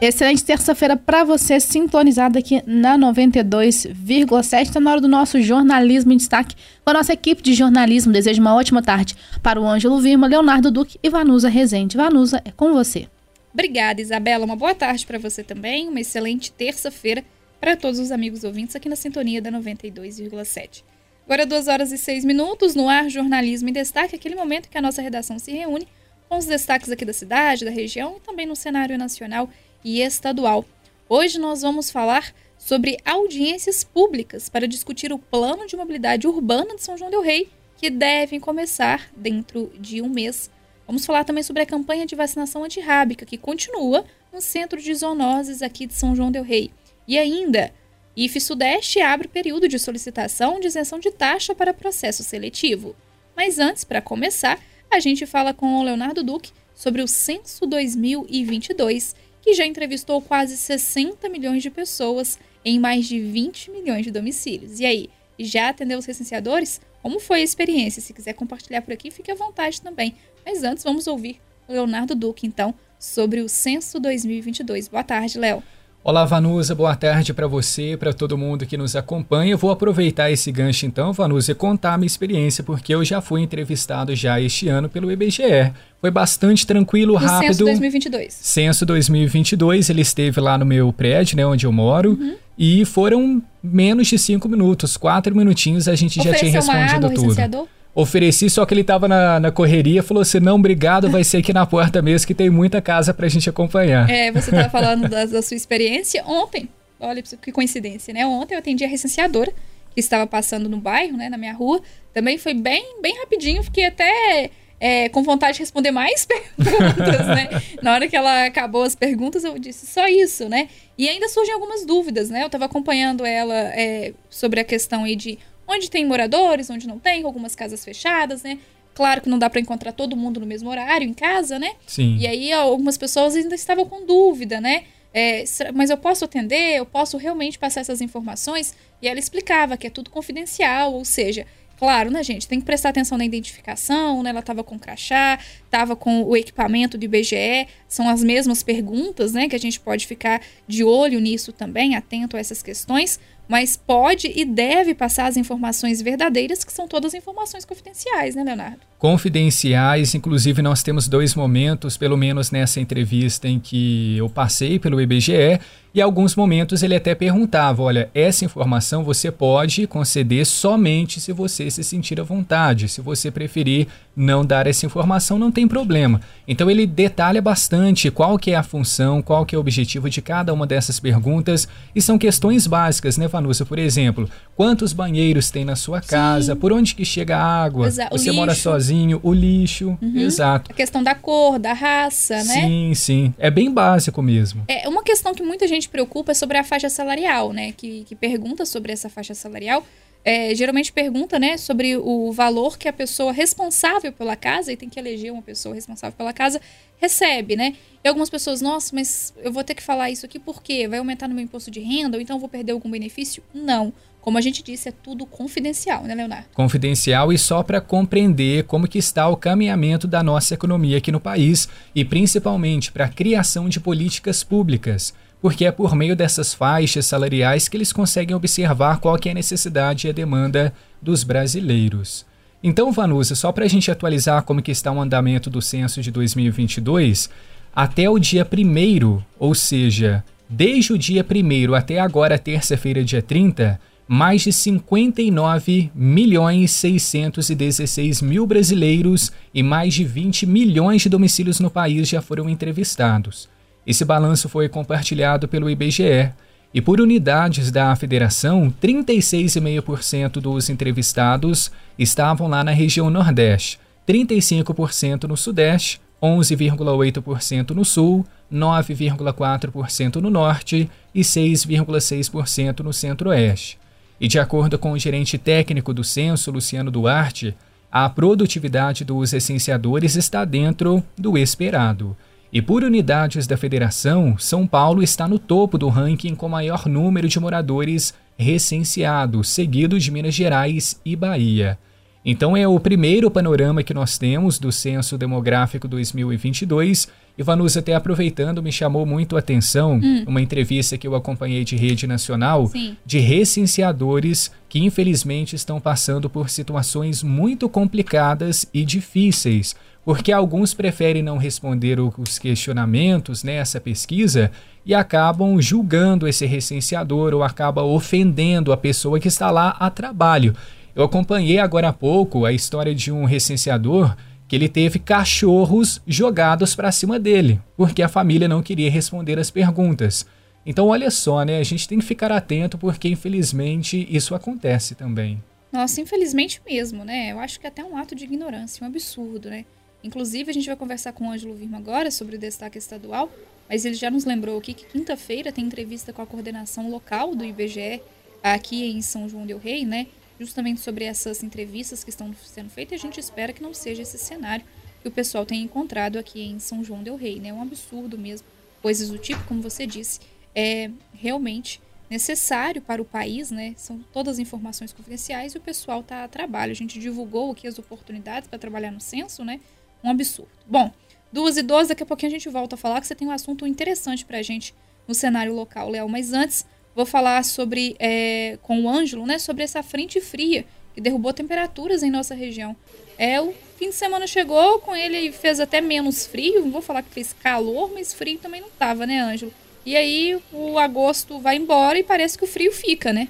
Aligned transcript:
Excelente 0.00 0.42
terça-feira 0.42 0.96
para 0.96 1.24
você, 1.24 1.60
sintonizado 1.60 2.38
aqui 2.38 2.62
na 2.66 2.96
92,7. 2.96 4.62
Está 4.62 4.80
na 4.80 4.92
hora 4.92 5.00
do 5.02 5.06
nosso 5.06 5.42
jornalismo 5.42 6.10
em 6.10 6.16
destaque 6.16 6.56
com 6.82 6.90
a 6.90 6.94
nossa 6.94 7.12
equipe 7.12 7.42
de 7.42 7.52
jornalismo. 7.52 8.10
Desejo 8.10 8.40
uma 8.40 8.54
ótima 8.54 8.82
tarde 8.82 9.14
para 9.42 9.60
o 9.60 9.66
Ângelo 9.66 10.00
Virma, 10.00 10.26
Leonardo 10.26 10.70
Duque 10.70 10.98
e 11.02 11.10
Vanusa 11.10 11.50
Rezende. 11.50 11.98
Vanusa, 11.98 12.40
é 12.46 12.50
com 12.50 12.72
você. 12.72 13.08
Obrigada, 13.52 14.00
Isabela. 14.00 14.46
Uma 14.46 14.56
boa 14.56 14.74
tarde 14.74 15.04
para 15.04 15.18
você 15.18 15.44
também. 15.44 15.86
Uma 15.86 16.00
excelente 16.00 16.50
terça-feira 16.50 17.22
para 17.60 17.76
todos 17.76 18.00
os 18.00 18.10
amigos 18.10 18.42
ouvintes 18.42 18.74
aqui 18.74 18.88
na 18.88 18.96
sintonia 18.96 19.42
da 19.42 19.52
92,7. 19.52 20.82
Agora, 21.26 21.44
duas 21.44 21.68
horas 21.68 21.92
e 21.92 21.98
seis 21.98 22.24
minutos 22.24 22.74
no 22.74 22.88
ar 22.88 23.10
Jornalismo 23.10 23.68
em 23.68 23.72
Destaque, 23.72 24.16
aquele 24.16 24.34
momento 24.34 24.70
que 24.70 24.78
a 24.78 24.82
nossa 24.82 25.02
redação 25.02 25.38
se 25.38 25.52
reúne 25.52 25.86
com 26.26 26.38
os 26.38 26.46
destaques 26.46 26.90
aqui 26.90 27.04
da 27.04 27.12
cidade, 27.12 27.66
da 27.66 27.70
região 27.70 28.16
e 28.16 28.20
também 28.20 28.46
no 28.46 28.56
cenário 28.56 28.96
nacional 28.96 29.50
e 29.84 30.00
estadual. 30.00 30.64
Hoje 31.08 31.38
nós 31.38 31.62
vamos 31.62 31.90
falar 31.90 32.32
sobre 32.58 32.98
audiências 33.04 33.82
públicas 33.82 34.48
para 34.48 34.68
discutir 34.68 35.12
o 35.12 35.18
plano 35.18 35.66
de 35.66 35.76
mobilidade 35.76 36.26
urbana 36.26 36.76
de 36.76 36.82
São 36.82 36.96
João 36.96 37.10
del 37.10 37.22
Rei, 37.22 37.48
que 37.76 37.88
devem 37.88 38.38
começar 38.38 39.10
dentro 39.16 39.72
de 39.78 40.02
um 40.02 40.08
mês. 40.08 40.50
Vamos 40.86 41.06
falar 41.06 41.24
também 41.24 41.42
sobre 41.42 41.62
a 41.62 41.66
campanha 41.66 42.04
de 42.04 42.14
vacinação 42.14 42.62
antirrábica, 42.62 43.24
que 43.24 43.38
continua 43.38 44.04
no 44.32 44.40
Centro 44.40 44.80
de 44.80 44.94
Zoonoses 44.94 45.62
aqui 45.62 45.86
de 45.86 45.94
São 45.94 46.14
João 46.14 46.30
del 46.30 46.42
Rei. 46.42 46.70
E 47.08 47.18
ainda, 47.18 47.72
IF 48.16 48.40
Sudeste 48.40 49.00
abre 49.00 49.26
período 49.26 49.66
de 49.66 49.78
solicitação 49.78 50.60
de 50.60 50.66
isenção 50.66 50.98
de 50.98 51.10
taxa 51.10 51.54
para 51.54 51.72
processo 51.72 52.22
seletivo. 52.22 52.94
Mas 53.34 53.58
antes, 53.58 53.84
para 53.84 54.02
começar, 54.02 54.60
a 54.90 55.00
gente 55.00 55.24
fala 55.24 55.54
com 55.54 55.78
o 55.78 55.82
Leonardo 55.82 56.22
Duque 56.22 56.52
sobre 56.74 57.02
o 57.02 57.08
Censo 57.08 57.66
2022 57.66 59.14
que 59.40 59.54
já 59.54 59.66
entrevistou 59.66 60.20
quase 60.20 60.56
60 60.56 61.28
milhões 61.28 61.62
de 61.62 61.70
pessoas 61.70 62.38
em 62.64 62.78
mais 62.78 63.06
de 63.06 63.20
20 63.20 63.70
milhões 63.70 64.04
de 64.04 64.10
domicílios. 64.10 64.80
E 64.80 64.86
aí, 64.86 65.10
já 65.38 65.70
atendeu 65.70 65.98
os 65.98 66.04
recenseadores? 66.04 66.80
Como 67.02 67.18
foi 67.18 67.40
a 67.40 67.44
experiência? 67.44 68.02
Se 68.02 68.12
quiser 68.12 68.34
compartilhar 68.34 68.82
por 68.82 68.92
aqui, 68.92 69.10
fique 69.10 69.30
à 69.30 69.34
vontade 69.34 69.80
também. 69.80 70.14
Mas 70.44 70.62
antes, 70.62 70.84
vamos 70.84 71.06
ouvir 71.06 71.40
o 71.66 71.72
Leonardo 71.72 72.14
Duque, 72.14 72.46
então, 72.46 72.74
sobre 72.98 73.40
o 73.40 73.48
Censo 73.48 73.98
2022. 73.98 74.88
Boa 74.88 75.02
tarde, 75.02 75.38
Léo. 75.38 75.62
Olá, 76.02 76.24
Vanusa, 76.24 76.74
boa 76.74 76.96
tarde 76.96 77.34
para 77.34 77.46
você, 77.46 77.94
para 77.94 78.14
todo 78.14 78.36
mundo 78.38 78.64
que 78.64 78.74
nos 78.74 78.96
acompanha. 78.96 79.52
Eu 79.52 79.58
vou 79.58 79.70
aproveitar 79.70 80.30
esse 80.30 80.50
gancho 80.50 80.86
então, 80.86 81.12
Vanusa, 81.12 81.52
e 81.52 81.54
contar 81.54 81.92
a 81.92 81.98
minha 81.98 82.06
experiência, 82.06 82.64
porque 82.64 82.94
eu 82.94 83.04
já 83.04 83.20
fui 83.20 83.42
entrevistado 83.42 84.16
já 84.16 84.40
este 84.40 84.66
ano 84.66 84.88
pelo 84.88 85.12
IBGE. 85.12 85.72
Foi 86.00 86.10
bastante 86.10 86.66
tranquilo, 86.66 87.16
rápido. 87.16 87.52
Censo 87.52 87.64
2022. 87.64 88.32
Censo 88.32 88.86
2022, 88.86 89.90
ele 89.90 90.00
esteve 90.00 90.40
lá 90.40 90.56
no 90.56 90.64
meu 90.64 90.90
prédio, 90.90 91.36
né, 91.36 91.44
onde 91.44 91.66
eu 91.66 91.72
moro, 91.72 92.12
uhum. 92.12 92.34
e 92.58 92.82
foram 92.86 93.42
menos 93.62 94.08
de 94.08 94.18
cinco 94.18 94.48
minutos, 94.48 94.96
quatro 94.96 95.36
minutinhos 95.36 95.86
a 95.86 95.94
gente 95.94 96.18
Ofereceu 96.18 96.32
já 96.32 96.38
tinha 96.38 96.52
respondido 96.52 97.06
uma 97.06 97.34
água, 97.34 97.44
tudo. 97.44 97.68
Ofereci, 98.00 98.48
só 98.50 98.64
que 98.64 98.74
ele 98.74 98.84
tava 98.84 99.06
na, 99.06 99.40
na 99.40 99.52
correria, 99.52 100.02
falou 100.02 100.22
assim, 100.22 100.40
não, 100.40 100.56
obrigado, 100.56 101.10
vai 101.10 101.24
ser 101.24 101.38
aqui 101.38 101.52
na 101.52 101.66
porta 101.66 102.00
mesmo, 102.00 102.26
que 102.26 102.34
tem 102.34 102.50
muita 102.50 102.80
casa 102.80 103.12
pra 103.12 103.28
gente 103.28 103.48
acompanhar. 103.48 104.08
É, 104.08 104.32
você 104.32 104.50
tava 104.50 104.68
falando 104.70 105.08
da, 105.08 105.24
da 105.26 105.42
sua 105.42 105.56
experiência 105.56 106.24
ontem, 106.26 106.68
olha 106.98 107.22
que 107.22 107.52
coincidência, 107.52 108.12
né? 108.12 108.26
Ontem 108.26 108.54
eu 108.54 108.58
atendi 108.58 108.84
a 108.84 108.88
recenseadora, 108.88 109.52
que 109.92 110.00
estava 110.00 110.26
passando 110.26 110.68
no 110.68 110.78
bairro, 110.78 111.16
né, 111.16 111.28
na 111.28 111.36
minha 111.36 111.52
rua, 111.52 111.80
também 112.14 112.38
foi 112.38 112.54
bem, 112.54 112.96
bem 113.02 113.18
rapidinho, 113.18 113.62
fiquei 113.62 113.86
até 113.86 114.50
é, 114.80 115.08
com 115.10 115.22
vontade 115.22 115.54
de 115.54 115.60
responder 115.60 115.90
mais 115.90 116.24
perguntas, 116.26 117.26
né? 117.26 117.62
Na 117.82 117.92
hora 117.92 118.08
que 118.08 118.16
ela 118.16 118.46
acabou 118.46 118.82
as 118.82 118.94
perguntas, 118.94 119.44
eu 119.44 119.58
disse 119.58 119.86
só 119.86 120.06
isso, 120.06 120.48
né? 120.48 120.68
E 120.96 121.08
ainda 121.08 121.28
surgem 121.28 121.52
algumas 121.52 121.84
dúvidas, 121.84 122.30
né? 122.30 122.42
Eu 122.42 122.46
estava 122.46 122.64
acompanhando 122.64 123.26
ela 123.26 123.54
é, 123.54 124.14
sobre 124.30 124.58
a 124.58 124.64
questão 124.64 125.04
aí 125.04 125.14
de 125.14 125.38
onde 125.70 125.90
tem 125.90 126.04
moradores, 126.04 126.68
onde 126.68 126.86
não 126.86 126.98
tem, 126.98 127.22
algumas 127.22 127.54
casas 127.54 127.84
fechadas, 127.84 128.42
né? 128.42 128.58
Claro 128.94 129.20
que 129.20 129.28
não 129.28 129.38
dá 129.38 129.48
para 129.48 129.60
encontrar 129.60 129.92
todo 129.92 130.16
mundo 130.16 130.40
no 130.40 130.46
mesmo 130.46 130.68
horário 130.68 131.06
em 131.06 131.14
casa, 131.14 131.58
né? 131.58 131.72
Sim. 131.86 132.16
E 132.18 132.26
aí 132.26 132.52
algumas 132.52 132.98
pessoas 132.98 133.36
ainda 133.36 133.54
estavam 133.54 133.86
com 133.86 134.04
dúvida, 134.04 134.60
né? 134.60 134.84
É, 135.12 135.44
mas 135.74 135.90
eu 135.90 135.96
posso 135.96 136.24
atender, 136.24 136.76
eu 136.76 136.86
posso 136.86 137.16
realmente 137.16 137.58
passar 137.58 137.80
essas 137.80 138.00
informações? 138.00 138.74
E 139.00 139.08
ela 139.08 139.18
explicava 139.18 139.76
que 139.76 139.86
é 139.86 139.90
tudo 139.90 140.10
confidencial, 140.10 140.92
ou 140.92 141.04
seja, 141.04 141.46
claro, 141.78 142.10
né, 142.10 142.22
gente? 142.22 142.46
Tem 142.46 142.60
que 142.60 142.66
prestar 142.66 142.90
atenção 142.90 143.18
na 143.18 143.24
identificação, 143.24 144.22
né? 144.22 144.30
Ela 144.30 144.40
estava 144.40 144.62
com 144.62 144.78
crachá, 144.78 145.38
estava 145.64 145.96
com 145.96 146.22
o 146.22 146.36
equipamento 146.36 146.98
do 146.98 147.04
IBGE, 147.04 147.66
são 147.88 148.08
as 148.08 148.22
mesmas 148.22 148.62
perguntas, 148.62 149.32
né? 149.32 149.48
Que 149.48 149.56
a 149.56 149.60
gente 149.60 149.80
pode 149.80 150.06
ficar 150.06 150.42
de 150.68 150.84
olho 150.84 151.18
nisso 151.20 151.52
também, 151.52 151.96
atento 151.96 152.36
a 152.36 152.40
essas 152.40 152.62
questões 152.62 153.18
mas 153.50 153.76
pode 153.76 154.32
e 154.32 154.44
deve 154.44 154.94
passar 154.94 155.26
as 155.26 155.36
informações 155.36 156.00
verdadeiras, 156.00 156.62
que 156.62 156.72
são 156.72 156.86
todas 156.86 157.14
informações 157.14 157.64
confidenciais, 157.64 158.36
né, 158.36 158.44
Leonardo? 158.44 158.78
Confidenciais, 158.96 160.14
inclusive 160.14 160.62
nós 160.62 160.84
temos 160.84 161.08
dois 161.08 161.34
momentos, 161.34 161.96
pelo 161.96 162.16
menos 162.16 162.52
nessa 162.52 162.78
entrevista, 162.78 163.48
em 163.48 163.58
que 163.58 164.16
eu 164.16 164.30
passei 164.30 164.78
pelo 164.78 165.00
IBGE 165.00 165.58
e 165.92 166.00
alguns 166.00 166.36
momentos 166.36 166.82
ele 166.82 166.94
até 166.94 167.14
perguntava: 167.14 167.82
olha, 167.82 168.08
essa 168.14 168.44
informação 168.44 169.02
você 169.02 169.30
pode 169.30 169.86
conceder 169.86 170.46
somente 170.46 171.20
se 171.20 171.32
você 171.32 171.68
se 171.70 171.82
sentir 171.82 172.20
à 172.20 172.22
vontade. 172.22 172.88
Se 172.88 173.00
você 173.00 173.30
preferir 173.30 173.88
não 174.14 174.44
dar 174.44 174.66
essa 174.66 174.86
informação, 174.86 175.38
não 175.38 175.50
tem 175.50 175.66
problema. 175.66 176.20
Então 176.46 176.70
ele 176.70 176.86
detalha 176.86 177.42
bastante 177.42 178.10
qual 178.10 178.38
que 178.38 178.52
é 178.52 178.56
a 178.56 178.62
função, 178.62 179.20
qual 179.20 179.44
que 179.44 179.54
é 179.54 179.58
o 179.58 179.60
objetivo 179.60 180.08
de 180.08 180.22
cada 180.22 180.52
uma 180.52 180.66
dessas 180.66 181.00
perguntas. 181.00 181.66
E 181.94 182.00
são 182.00 182.18
questões 182.18 182.66
básicas, 182.66 183.16
né, 183.16 183.28
Vanusa? 183.40 183.64
Por 183.64 183.78
exemplo, 183.78 184.30
quantos 184.54 184.92
banheiros 184.92 185.50
tem 185.50 185.64
na 185.64 185.74
sua 185.74 186.00
casa? 186.00 186.54
Sim. 186.54 186.60
Por 186.60 186.72
onde 186.72 186.94
que 186.94 187.04
chega 187.04 187.36
a 187.36 187.42
água? 187.42 187.86
Exato. 187.86 188.16
Você 188.16 188.30
mora 188.30 188.54
sozinho? 188.54 189.18
O 189.22 189.32
lixo? 189.32 189.98
Uhum. 190.00 190.18
Exato. 190.18 190.70
A 190.70 190.74
questão 190.74 191.02
da 191.02 191.14
cor, 191.14 191.58
da 191.58 191.72
raça, 191.72 192.36
né? 192.36 192.42
Sim, 192.42 192.92
sim. 192.94 193.34
É 193.38 193.50
bem 193.50 193.70
básico 193.70 194.22
mesmo. 194.22 194.64
É 194.68 194.88
uma 194.88 195.02
questão 195.02 195.34
que 195.34 195.42
muita 195.42 195.66
gente 195.66 195.88
preocupa 195.88 196.34
sobre 196.34 196.58
a 196.58 196.64
faixa 196.64 196.88
salarial, 196.88 197.52
né? 197.52 197.72
Que, 197.72 198.04
que 198.04 198.14
pergunta 198.14 198.64
sobre 198.66 198.92
essa 198.92 199.08
faixa 199.08 199.34
salarial. 199.34 199.84
É, 200.22 200.54
geralmente 200.54 200.92
pergunta, 200.92 201.38
né, 201.38 201.56
sobre 201.56 201.96
o 201.96 202.30
valor 202.30 202.76
que 202.76 202.86
a 202.86 202.92
pessoa 202.92 203.32
responsável 203.32 204.12
pela 204.12 204.36
casa, 204.36 204.70
e 204.70 204.76
tem 204.76 204.86
que 204.86 205.00
eleger 205.00 205.32
uma 205.32 205.40
pessoa 205.40 205.74
responsável 205.74 206.14
pela 206.14 206.30
casa, 206.30 206.60
recebe, 207.00 207.56
né? 207.56 207.74
E 208.02 208.08
algumas 208.08 208.30
pessoas, 208.30 208.60
nossa, 208.62 208.94
mas 208.94 209.34
eu 209.42 209.52
vou 209.52 209.62
ter 209.62 209.74
que 209.74 209.82
falar 209.82 210.10
isso 210.10 210.24
aqui 210.24 210.38
porque 210.38 210.88
vai 210.88 210.98
aumentar 210.98 211.28
no 211.28 211.34
meu 211.34 211.44
imposto 211.44 211.70
de 211.70 211.80
renda, 211.80 212.16
ou 212.16 212.22
então 212.22 212.38
vou 212.38 212.48
perder 212.48 212.72
algum 212.72 212.90
benefício? 212.90 213.42
Não. 213.52 213.92
Como 214.20 214.36
a 214.36 214.40
gente 214.40 214.62
disse, 214.62 214.88
é 214.88 214.92
tudo 214.92 215.24
confidencial, 215.24 216.04
né, 216.04 216.14
Leonardo? 216.14 216.46
Confidencial 216.54 217.32
e 217.32 217.38
só 217.38 217.62
para 217.62 217.80
compreender 217.80 218.64
como 218.64 218.88
que 218.88 218.98
está 218.98 219.28
o 219.28 219.36
caminhamento 219.36 220.06
da 220.06 220.22
nossa 220.22 220.54
economia 220.54 220.98
aqui 220.98 221.10
no 221.10 221.20
país 221.20 221.68
e 221.94 222.04
principalmente 222.04 222.92
para 222.92 223.06
a 223.06 223.08
criação 223.08 223.68
de 223.68 223.80
políticas 223.80 224.42
públicas 224.42 225.14
porque 225.40 225.64
é 225.64 225.72
por 225.72 225.94
meio 225.94 226.14
dessas 226.14 226.52
faixas 226.52 227.06
salariais 227.06 227.68
que 227.68 227.76
eles 227.76 227.92
conseguem 227.92 228.36
observar 228.36 228.98
qual 229.00 229.18
que 229.18 229.28
é 229.28 229.32
a 229.32 229.34
necessidade 229.34 230.06
e 230.06 230.10
a 230.10 230.12
demanda 230.12 230.72
dos 231.00 231.24
brasileiros. 231.24 232.26
Então, 232.62 232.92
Vanusa, 232.92 233.34
só 233.34 233.50
para 233.50 233.64
a 233.64 233.68
gente 233.68 233.90
atualizar 233.90 234.42
como 234.42 234.60
que 234.60 234.70
está 234.70 234.92
o 234.92 235.00
andamento 235.00 235.48
do 235.48 235.62
censo 235.62 236.02
de 236.02 236.10
2022, 236.10 237.30
até 237.74 238.08
o 238.08 238.18
dia 238.18 238.46
1 238.46 239.22
ou 239.38 239.54
seja, 239.54 240.24
desde 240.48 240.92
o 240.92 240.98
dia 240.98 241.24
1 241.24 241.74
até 241.74 241.98
agora, 241.98 242.38
terça-feira, 242.38 243.04
dia 243.04 243.22
30, 243.22 243.80
mais 244.12 244.42
de 244.42 244.52
59 244.52 245.90
milhões 245.94 246.72
616 246.72 248.22
mil 248.22 248.44
brasileiros 248.44 249.30
e 249.54 249.62
mais 249.62 249.94
de 249.94 250.02
20 250.02 250.46
milhões 250.46 251.02
de 251.02 251.08
domicílios 251.08 251.60
no 251.60 251.70
país 251.70 252.08
já 252.08 252.20
foram 252.20 252.50
entrevistados. 252.50 253.48
Esse 253.86 254.04
balanço 254.04 254.48
foi 254.48 254.68
compartilhado 254.68 255.46
pelo 255.46 255.70
IBGE 255.70 256.32
e, 256.74 256.80
por 256.80 257.00
unidades 257.00 257.70
da 257.70 257.94
federação, 257.94 258.74
36,5% 258.82 260.40
dos 260.40 260.68
entrevistados 260.68 261.70
estavam 261.96 262.48
lá 262.48 262.64
na 262.64 262.72
região 262.72 263.10
Nordeste, 263.10 263.78
35% 264.08 265.24
no 265.24 265.36
Sudeste, 265.36 266.00
11,8% 266.22 267.70
no 267.70 267.84
Sul, 267.84 268.26
9,4% 268.52 270.16
no 270.16 270.30
Norte 270.30 270.90
e 271.14 271.20
6,6% 271.20 272.80
no 272.80 272.92
Centro-Oeste. 272.92 273.78
E 274.20 274.28
de 274.28 274.38
acordo 274.38 274.78
com 274.78 274.92
o 274.92 274.98
gerente 274.98 275.38
técnico 275.38 275.94
do 275.94 276.04
censo, 276.04 276.50
Luciano 276.50 276.90
Duarte, 276.90 277.56
a 277.90 278.08
produtividade 278.08 279.04
dos 279.04 279.32
essenciadores 279.32 280.14
está 280.14 280.44
dentro 280.44 281.02
do 281.16 281.38
esperado. 281.38 282.16
E 282.52 282.60
por 282.60 282.84
unidades 282.84 283.46
da 283.46 283.56
federação, 283.56 284.36
São 284.36 284.66
Paulo 284.66 285.02
está 285.02 285.26
no 285.26 285.38
topo 285.38 285.78
do 285.78 285.88
ranking 285.88 286.34
com 286.34 286.48
maior 286.48 286.86
número 286.86 287.28
de 287.28 287.40
moradores 287.40 288.12
recenseados, 288.36 289.48
seguido 289.48 289.98
de 289.98 290.10
Minas 290.10 290.34
Gerais 290.34 291.00
e 291.04 291.14
Bahia. 291.14 291.78
Então 292.24 292.56
é 292.56 292.68
o 292.68 292.78
primeiro 292.78 293.30
panorama 293.30 293.82
que 293.82 293.94
nós 293.94 294.18
temos 294.18 294.58
do 294.58 294.70
Censo 294.70 295.16
Demográfico 295.16 295.88
2022 295.88 297.08
Ivanus, 297.40 297.74
até 297.74 297.94
aproveitando, 297.94 298.62
me 298.62 298.70
chamou 298.70 299.06
muito 299.06 299.34
a 299.34 299.38
atenção 299.38 299.94
hum. 299.94 300.24
uma 300.26 300.42
entrevista 300.42 300.98
que 300.98 301.06
eu 301.06 301.14
acompanhei 301.14 301.64
de 301.64 301.74
rede 301.74 302.06
nacional 302.06 302.66
Sim. 302.66 302.98
de 303.06 303.18
recenseadores 303.18 304.50
que 304.68 304.78
infelizmente 304.78 305.56
estão 305.56 305.80
passando 305.80 306.28
por 306.28 306.50
situações 306.50 307.22
muito 307.22 307.66
complicadas 307.66 308.66
e 308.74 308.84
difíceis, 308.84 309.74
porque 310.04 310.32
alguns 310.32 310.74
preferem 310.74 311.22
não 311.22 311.38
responder 311.38 311.98
os 311.98 312.38
questionamentos 312.38 313.42
nessa 313.42 313.78
né, 313.78 313.84
pesquisa 313.84 314.50
e 314.84 314.94
acabam 314.94 315.58
julgando 315.62 316.28
esse 316.28 316.44
recenseador 316.44 317.32
ou 317.32 317.42
acaba 317.42 317.82
ofendendo 317.82 318.70
a 318.70 318.76
pessoa 318.76 319.18
que 319.18 319.28
está 319.28 319.50
lá 319.50 319.76
a 319.80 319.88
trabalho. 319.88 320.54
Eu 320.94 321.04
acompanhei 321.04 321.58
agora 321.58 321.88
há 321.88 321.92
pouco 321.92 322.44
a 322.44 322.52
história 322.52 322.94
de 322.94 323.12
um 323.12 323.24
recenseador 323.24 324.16
que 324.48 324.56
ele 324.56 324.68
teve 324.68 324.98
cachorros 324.98 326.02
jogados 326.06 326.74
para 326.74 326.90
cima 326.90 327.20
dele, 327.20 327.60
porque 327.76 328.02
a 328.02 328.08
família 328.08 328.48
não 328.48 328.62
queria 328.62 328.90
responder 328.90 329.38
as 329.38 329.50
perguntas. 329.50 330.26
Então, 330.66 330.88
olha 330.88 331.10
só, 331.10 331.44
né? 331.44 331.58
A 331.58 331.64
gente 331.64 331.88
tem 331.88 331.98
que 331.98 332.04
ficar 332.04 332.32
atento 332.32 332.76
porque, 332.76 333.08
infelizmente, 333.08 334.06
isso 334.10 334.34
acontece 334.34 334.94
também. 334.94 335.42
Nossa, 335.72 336.00
infelizmente 336.00 336.60
mesmo, 336.66 337.04
né? 337.04 337.30
Eu 337.30 337.38
acho 337.38 337.60
que 337.60 337.66
é 337.66 337.68
até 337.68 337.84
um 337.84 337.96
ato 337.96 338.14
de 338.14 338.24
ignorância, 338.24 338.84
um 338.84 338.88
absurdo, 338.88 339.48
né? 339.48 339.64
Inclusive, 340.02 340.50
a 340.50 340.54
gente 340.54 340.66
vai 340.66 340.76
conversar 340.76 341.12
com 341.12 341.28
o 341.28 341.30
Ângelo 341.30 341.54
Virma 341.54 341.78
agora 341.78 342.10
sobre 342.10 342.34
o 342.34 342.38
destaque 342.38 342.76
estadual, 342.76 343.30
mas 343.68 343.84
ele 343.84 343.94
já 343.94 344.10
nos 344.10 344.24
lembrou 344.24 344.58
aqui 344.58 344.74
que 344.74 344.84
quinta-feira 344.84 345.52
tem 345.52 345.64
entrevista 345.64 346.12
com 346.12 346.22
a 346.22 346.26
coordenação 346.26 346.90
local 346.90 347.36
do 347.36 347.44
IBGE 347.44 348.02
aqui 348.42 348.90
em 348.90 349.00
São 349.00 349.28
João 349.28 349.46
del 349.46 349.58
Rei, 349.58 349.84
né? 349.84 350.08
Justamente 350.40 350.80
sobre 350.80 351.04
essas 351.04 351.42
entrevistas 351.42 352.02
que 352.02 352.08
estão 352.08 352.34
sendo 352.42 352.70
feitas. 352.70 352.98
A 352.98 353.02
gente 353.02 353.20
espera 353.20 353.52
que 353.52 353.62
não 353.62 353.74
seja 353.74 354.00
esse 354.00 354.16
cenário 354.16 354.64
que 355.02 355.08
o 355.08 355.10
pessoal 355.10 355.44
tenha 355.44 355.62
encontrado 355.62 356.18
aqui 356.18 356.42
em 356.42 356.58
São 356.58 356.82
João 356.82 357.02
del 357.02 357.14
Rei, 357.16 357.38
né? 357.38 357.50
É 357.50 357.52
um 357.52 357.60
absurdo 357.60 358.18
mesmo. 358.18 358.46
Coisas 358.80 359.10
do 359.10 359.18
tipo, 359.18 359.44
como 359.44 359.60
você 359.60 359.86
disse, 359.86 360.18
é 360.54 360.90
realmente 361.12 361.80
necessário 362.08 362.80
para 362.80 363.00
o 363.00 363.04
país, 363.04 363.50
né? 363.50 363.74
São 363.76 364.02
todas 364.12 364.38
informações 364.38 364.92
confidenciais 364.92 365.54
e 365.54 365.58
o 365.58 365.60
pessoal 365.60 366.00
está 366.00 366.24
a 366.24 366.28
trabalho. 366.28 366.72
A 366.72 366.74
gente 366.74 366.98
divulgou 366.98 367.52
aqui 367.52 367.68
as 367.68 367.78
oportunidades 367.78 368.48
para 368.48 368.58
trabalhar 368.58 368.90
no 368.90 369.00
censo, 369.00 369.44
né? 369.44 369.60
Um 370.02 370.10
absurdo. 370.10 370.50
Bom, 370.66 370.90
duas 371.30 371.58
e 371.58 371.62
12, 371.62 371.90
daqui 371.90 372.02
a 372.02 372.06
pouquinho 372.06 372.30
a 372.30 372.32
gente 372.32 372.48
volta 372.48 372.76
a 372.76 372.78
falar 372.78 373.00
que 373.00 373.06
você 373.06 373.14
tem 373.14 373.28
um 373.28 373.30
assunto 373.30 373.66
interessante 373.66 374.24
para 374.24 374.38
a 374.38 374.42
gente 374.42 374.74
no 375.06 375.14
cenário 375.14 375.54
local, 375.54 375.90
Léo. 375.90 376.08
Mas 376.08 376.32
antes, 376.32 376.64
Vou 376.94 377.06
falar 377.06 377.44
sobre 377.44 377.96
é, 377.98 378.58
com 378.62 378.82
o 378.82 378.88
Ângelo, 378.88 379.26
né, 379.26 379.38
sobre 379.38 379.62
essa 379.62 379.82
frente 379.82 380.20
fria 380.20 380.64
que 380.94 381.00
derrubou 381.00 381.32
temperaturas 381.32 382.02
em 382.02 382.10
nossa 382.10 382.34
região. 382.34 382.76
É, 383.16 383.40
o 383.40 383.54
fim 383.76 383.90
de 383.90 383.94
semana 383.94 384.26
chegou 384.26 384.78
com 384.80 384.96
ele 384.96 385.18
e 385.18 385.32
fez 385.32 385.60
até 385.60 385.80
menos 385.80 386.26
frio. 386.26 386.62
Não 386.62 386.70
vou 386.70 386.82
falar 386.82 387.02
que 387.02 387.10
fez 387.10 387.32
calor, 387.32 387.90
mas 387.92 388.12
frio 388.12 388.38
também 388.38 388.60
não 388.60 388.70
tava, 388.70 389.06
né, 389.06 389.20
Ângelo? 389.20 389.52
E 389.84 389.96
aí 389.96 390.38
o 390.52 390.78
agosto 390.78 391.38
vai 391.38 391.56
embora 391.56 391.98
e 391.98 392.02
parece 392.02 392.36
que 392.36 392.44
o 392.44 392.48
frio 392.48 392.72
fica, 392.72 393.12
né? 393.12 393.28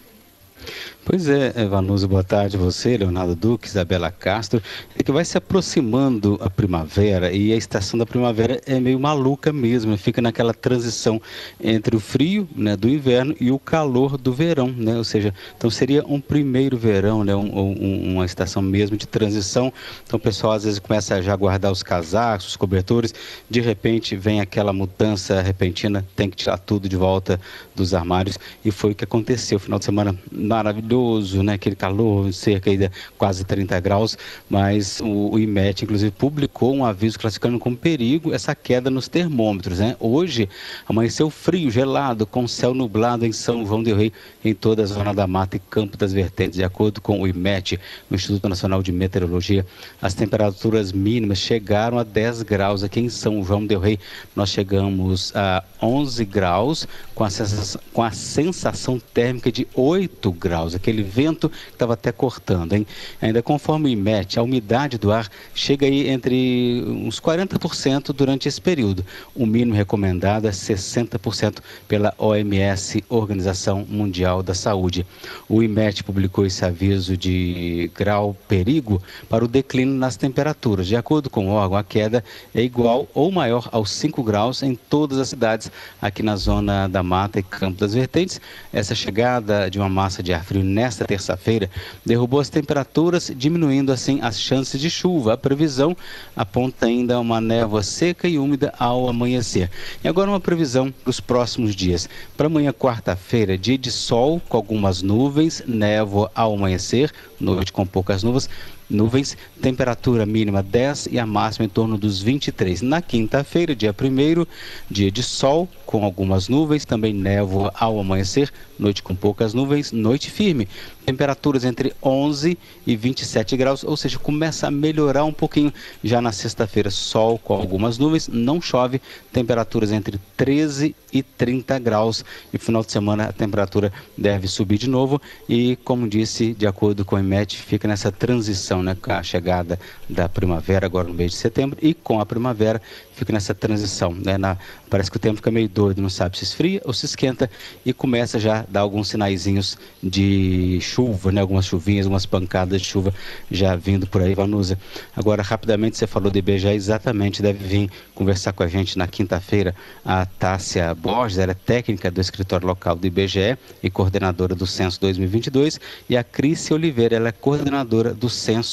Pois 1.11 1.29
é, 1.29 1.51
Vanusa, 1.67 2.07
boa 2.07 2.23
tarde 2.23 2.57
a 2.57 2.61
você, 2.61 2.97
Leonardo 2.97 3.35
Duque, 3.35 3.67
Isabela 3.67 4.12
Castro. 4.12 4.62
É 4.97 5.03
que 5.03 5.11
vai 5.11 5.25
se 5.25 5.37
aproximando 5.37 6.39
a 6.41 6.49
primavera 6.49 7.33
e 7.33 7.53
a 7.53 7.57
estação 7.57 7.99
da 7.99 8.07
primavera 8.07 8.61
é 8.65 8.79
meio 8.79 9.01
maluca 9.01 9.53
mesmo, 9.53 9.99
fica 9.99 10.23
naquela 10.23 10.55
transição 10.55 11.21
entre 11.61 11.97
o 11.97 11.99
frio 11.99 12.49
né, 12.55 12.77
do 12.77 12.89
inverno 12.89 13.35
e 13.41 13.51
o 13.51 13.59
calor 13.59 14.17
do 14.17 14.33
verão, 14.33 14.69
né? 14.69 14.97
Ou 14.97 15.03
seja, 15.03 15.35
então 15.57 15.69
seria 15.69 16.05
um 16.07 16.21
primeiro 16.21 16.79
verão, 16.79 17.25
né, 17.25 17.35
um, 17.35 17.59
um, 17.59 18.15
uma 18.15 18.25
estação 18.25 18.62
mesmo 18.62 18.97
de 18.97 19.09
transição. 19.09 19.73
Então 20.07 20.17
o 20.17 20.23
pessoal 20.23 20.53
às 20.53 20.62
vezes 20.62 20.79
começa 20.79 21.17
a 21.17 21.21
já 21.21 21.35
guardar 21.35 21.73
os 21.73 21.83
casacos, 21.83 22.47
os 22.47 22.57
cobertores, 22.57 23.12
de 23.51 23.61
repente 23.61 24.15
vem 24.15 24.41
aquela 24.41 24.73
mudança 24.73 25.43
repentina, 25.43 26.07
tem 26.15 26.31
que 26.31 26.37
tirar 26.37 26.59
tudo 26.59 26.89
de 26.89 26.95
volta 26.95 27.41
dos 27.75 27.95
armários 27.95 28.39
e 28.65 28.71
foi 28.71 28.93
o 28.93 28.95
que 28.95 29.03
aconteceu. 29.03 29.59
Final 29.59 29.81
de 29.81 29.87
semana 29.87 30.17
maravilhoso, 30.31 31.00
né? 31.43 31.55
Aquele 31.55 31.76
calor, 31.76 32.32
cerca 32.32 32.76
de 32.76 32.91
quase 33.17 33.44
30 33.44 33.79
graus, 33.81 34.17
mas 34.49 35.00
o, 35.00 35.31
o 35.32 35.38
IMET, 35.38 35.85
inclusive, 35.85 36.11
publicou 36.11 36.75
um 36.75 36.85
aviso 36.85 37.19
classificando 37.19 37.58
como 37.58 37.76
perigo 37.76 38.32
essa 38.32 38.55
queda 38.55 38.91
nos 38.91 39.08
termômetros, 39.08 39.79
né? 39.79 39.97
Hoje 39.99 40.49
amanheceu 40.88 41.31
frio, 41.31 41.70
gelado, 41.70 42.26
com 42.26 42.47
céu 42.47 42.75
nublado 42.75 43.25
em 43.25 43.32
São 43.32 43.64
João 43.67 43.82
del 43.82 43.97
Rei, 43.97 44.12
em 44.44 44.55
toda 44.55 44.82
a 44.82 44.87
zona 44.87 45.14
da 45.14 45.26
mata 45.26 45.56
e 45.56 45.61
campo 45.61 45.97
das 45.97 46.12
vertentes. 46.12 46.56
De 46.56 46.64
acordo 46.64 47.00
com 47.00 47.20
o 47.20 47.26
IMET, 47.26 47.79
o 48.11 48.14
Instituto 48.14 48.49
Nacional 48.49 48.82
de 48.82 48.93
Meteorologia, 48.93 49.64
as 50.00 50.14
temperaturas 50.14 50.93
mínimas 50.93 51.38
chegaram 51.38 51.99
a 51.99 52.02
10 52.02 52.43
graus 52.43 52.82
aqui 52.82 53.00
em 53.00 53.08
São 53.08 53.43
João 53.44 53.67
del 53.67 53.81
Rei. 53.81 53.99
Nós 54.35 54.50
chegamos 54.50 55.32
a 55.35 55.62
11 55.82 56.25
graus, 56.25 56.87
com 57.14 57.25
a 57.25 57.31
sensação, 57.31 57.81
com 57.93 58.02
a 58.02 58.11
sensação 58.11 58.99
térmica 58.99 59.50
de 59.50 59.67
8 59.75 60.32
graus, 60.32 60.75
aquele 60.90 61.02
vento 61.02 61.48
que 61.48 61.72
estava 61.72 61.94
até 61.94 62.10
cortando, 62.10 62.72
hein? 62.72 62.87
Ainda 63.20 63.42
conforme 63.42 63.87
o 63.87 63.88
IMET, 63.88 64.38
a 64.38 64.42
umidade 64.42 64.98
do 64.98 65.12
ar 65.12 65.28
chega 65.54 65.87
aí 65.87 66.08
entre 66.08 66.84
uns 66.87 67.20
40% 67.20 68.12
durante 68.12 68.48
esse 68.48 68.60
período. 68.60 69.04
O 69.34 69.46
mínimo 69.46 69.75
recomendado 69.75 70.46
é 70.46 70.50
60% 70.50 71.58
pela 71.87 72.12
OMS, 72.19 73.04
Organização 73.08 73.87
Mundial 73.88 74.42
da 74.42 74.54
Saúde. 74.54 75.06
O 75.48 75.62
IMET 75.62 76.02
publicou 76.02 76.44
esse 76.44 76.64
aviso 76.64 77.16
de 77.16 77.90
grau 77.94 78.37
perigo 78.48 79.00
para 79.28 79.44
o 79.44 79.48
declínio 79.48 79.94
nas 79.94 80.16
temperaturas. 80.16 80.87
De 80.87 80.96
acordo 80.96 81.31
com 81.31 81.48
o 81.48 81.52
órgão, 81.52 81.78
a 81.78 81.84
queda 81.84 82.25
é 82.54 82.62
igual 82.62 83.08
ou 83.14 83.31
maior 83.31 83.69
aos 83.72 83.90
5 83.92 84.22
graus 84.22 84.62
em 84.62 84.75
todas 84.75 85.19
as 85.19 85.28
cidades 85.28 85.70
aqui 86.02 86.22
na 86.22 86.37
zona 86.37 86.88
da 86.88 87.02
Mata 87.02 87.38
e 87.38 87.42
Campo 87.42 87.78
das 87.78 87.94
Vertentes. 87.94 88.40
Essa 88.72 88.94
chegada 88.94 89.70
de 89.70 89.78
uma 89.78 89.88
massa 89.88 90.22
de 90.22 90.32
ar 90.32 90.44
frio 90.44 90.64
nesta 90.70 91.05
terça-feira 91.05 91.69
derrubou 92.05 92.40
as 92.40 92.49
temperaturas, 92.49 93.31
diminuindo 93.37 93.93
assim 93.93 94.20
as 94.22 94.40
chances 94.40 94.81
de 94.81 94.88
chuva. 94.88 95.34
A 95.34 95.37
previsão 95.37 95.96
aponta 96.34 96.87
ainda 96.87 97.20
uma 97.20 97.40
névoa 97.40 97.82
seca 97.82 98.28
e 98.28 98.38
úmida 98.38 98.72
ao 98.78 99.08
amanhecer. 99.08 99.70
E 100.02 100.08
agora 100.08 100.31
uma 100.31 100.40
previsão 100.40 100.90
para 100.90 101.11
os 101.11 101.20
próximos 101.20 101.75
dias. 101.75 102.08
Para 102.37 102.46
amanhã, 102.46 102.72
quarta-feira, 102.72 103.58
dia 103.58 103.76
de 103.76 103.90
sol 103.90 104.40
com 104.49 104.56
algumas 104.56 105.02
nuvens, 105.02 105.62
névoa 105.67 106.31
ao 106.34 106.55
amanhecer, 106.55 107.12
noite 107.38 107.73
com 107.73 107.87
poucas 107.87 108.23
nuvens 108.23 108.49
nuvens, 108.90 109.37
temperatura 109.62 110.26
mínima 110.26 110.62
10 110.62 111.08
e 111.12 111.19
a 111.19 111.25
máxima 111.25 111.66
em 111.66 111.69
torno 111.69 111.96
dos 111.96 112.20
23. 112.20 112.82
Na 112.82 113.00
quinta-feira, 113.00 113.75
dia 113.75 113.94
1 113.98 114.46
dia 114.90 115.10
de 115.10 115.22
sol 115.22 115.69
com 115.87 116.04
algumas 116.04 116.48
nuvens, 116.48 116.84
também 116.84 117.12
névoa 117.12 117.73
ao 117.75 117.99
amanhecer, 117.99 118.52
noite 118.78 119.02
com 119.02 119.14
poucas 119.14 119.52
nuvens, 119.52 119.90
noite 119.90 120.30
firme. 120.30 120.68
Temperaturas 121.04 121.64
entre 121.64 121.92
11 122.00 122.56
e 122.87 122.94
27 122.94 123.56
graus, 123.56 123.82
ou 123.82 123.97
seja, 123.97 124.16
começa 124.16 124.68
a 124.68 124.70
melhorar 124.70 125.25
um 125.25 125.32
pouquinho. 125.32 125.73
Já 126.04 126.20
na 126.20 126.30
sexta-feira, 126.30 126.90
sol 126.90 127.38
com 127.38 127.54
algumas 127.54 127.99
nuvens, 127.99 128.28
não 128.28 128.61
chove, 128.61 129.00
temperaturas 129.32 129.90
entre 129.90 130.20
13 130.37 130.94
e 131.12 131.23
30 131.23 131.78
graus. 131.80 132.25
E 132.52 132.59
final 132.59 132.85
de 132.85 132.92
semana 132.92 133.25
a 133.25 133.32
temperatura 133.32 133.92
deve 134.16 134.47
subir 134.47 134.78
de 134.78 134.88
novo. 134.88 135.20
E, 135.49 135.75
como 135.85 136.09
disse, 136.09 136.54
de 136.54 136.66
acordo 136.68 137.04
com 137.04 137.16
o 137.16 137.18
IMET, 137.18 137.56
fica 137.56 137.88
nessa 137.88 138.12
transição, 138.12 138.79
né, 138.82 138.96
com 139.00 139.12
a 139.12 139.22
chegada 139.22 139.78
da 140.08 140.28
primavera 140.28 140.87
agora 140.87 141.08
no 141.08 141.14
mês 141.14 141.32
de 141.32 141.38
setembro 141.38 141.78
e 141.80 141.94
com 141.94 142.20
a 142.20 142.26
primavera 142.26 142.80
fica 143.20 143.32
nessa 143.32 143.54
transição, 143.54 144.14
né? 144.14 144.38
Na, 144.38 144.56
parece 144.88 145.10
que 145.10 145.16
o 145.18 145.20
tempo 145.20 145.37
fica 145.37 145.50
meio 145.50 145.68
doido, 145.68 146.00
não 146.00 146.08
sabe 146.08 146.38
se 146.38 146.44
esfria 146.44 146.80
ou 146.84 146.92
se 146.92 147.04
esquenta 147.04 147.50
e 147.84 147.92
começa 147.92 148.38
já 148.38 148.60
a 148.60 148.64
dar 148.66 148.80
alguns 148.80 149.08
sinaizinhos 149.08 149.76
de 150.02 150.78
chuva, 150.80 151.30
né? 151.30 151.40
Algumas 151.40 151.66
chuvinhas, 151.66 152.06
algumas 152.06 152.25
pancadas 152.25 152.80
de 152.80 152.88
chuva 152.88 153.12
já 153.50 153.76
vindo 153.76 154.06
por 154.06 154.22
aí, 154.22 154.34
Vanusa. 154.34 154.78
Agora, 155.14 155.42
rapidamente, 155.42 155.99
você 155.99 156.06
falou 156.06 156.30
de 156.30 156.38
IBGE, 156.38 156.68
exatamente, 156.68 157.42
deve 157.42 157.62
vir 157.62 157.90
conversar 158.14 158.52
com 158.52 158.62
a 158.62 158.68
gente 158.68 158.96
na 158.96 159.06
quinta-feira 159.06 159.75
a 160.04 160.25
Tássia 160.25 160.94
Borges, 160.94 161.38
ela 161.38 161.52
é 161.52 161.54
técnica 161.54 162.10
do 162.10 162.20
escritório 162.20 162.66
local 162.66 162.96
do 162.96 163.06
IBGE 163.06 163.58
e 163.82 163.90
coordenadora 163.90 164.54
do 164.54 164.66
Censo 164.66 165.00
2022, 165.00 165.78
e 166.08 166.16
a 166.16 166.25
Cris 166.25 166.70
Oliveira, 166.70 167.16
ela 167.16 167.28
é 167.28 167.32
coordenadora 167.32 168.14
do 168.14 168.28
Censo 168.28 168.70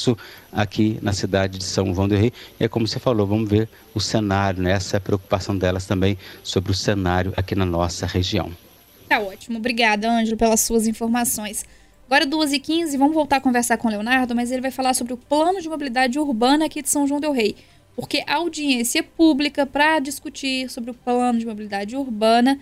aqui 0.52 0.98
na 1.02 1.12
cidade 1.12 1.58
de 1.58 1.64
São 1.64 1.94
João 1.94 2.08
do 2.08 2.14
Rei. 2.14 2.32
E 2.58 2.64
é 2.64 2.68
como 2.68 2.86
você 2.86 2.98
falou, 2.98 3.26
vamos 3.26 3.48
ver 3.48 3.68
o 3.94 4.00
cenário, 4.00 4.62
né? 4.62 4.72
essa 4.72 4.96
é 4.96 4.98
a 4.98 5.00
preocupação 5.00 5.56
delas 5.56 5.86
também 5.86 6.18
sobre 6.42 6.70
o 6.72 6.74
cenário 6.74 7.32
aqui 7.36 7.54
na 7.54 7.64
nossa 7.64 8.06
região. 8.06 8.50
Tá 9.08 9.18
ótimo. 9.20 9.58
Obrigada, 9.58 10.10
Ângelo, 10.10 10.36
pelas 10.36 10.60
suas 10.60 10.86
informações. 10.86 11.64
Agora, 12.06 12.26
2h15, 12.26 12.96
vamos 12.96 13.14
voltar 13.14 13.36
a 13.36 13.40
conversar 13.40 13.76
com 13.76 13.88
o 13.88 13.90
Leonardo, 13.90 14.34
mas 14.34 14.50
ele 14.50 14.62
vai 14.62 14.70
falar 14.70 14.94
sobre 14.94 15.12
o 15.12 15.16
plano 15.16 15.60
de 15.60 15.68
mobilidade 15.68 16.18
urbana 16.18 16.66
aqui 16.66 16.82
de 16.82 16.88
São 16.88 17.06
João 17.06 17.20
del 17.20 17.32
Rei. 17.32 17.56
Porque 17.94 18.22
a 18.26 18.36
audiência 18.36 19.02
pública 19.02 19.66
para 19.66 19.98
discutir 19.98 20.70
sobre 20.70 20.90
o 20.90 20.94
plano 20.94 21.38
de 21.38 21.44
mobilidade 21.44 21.96
urbana 21.96 22.58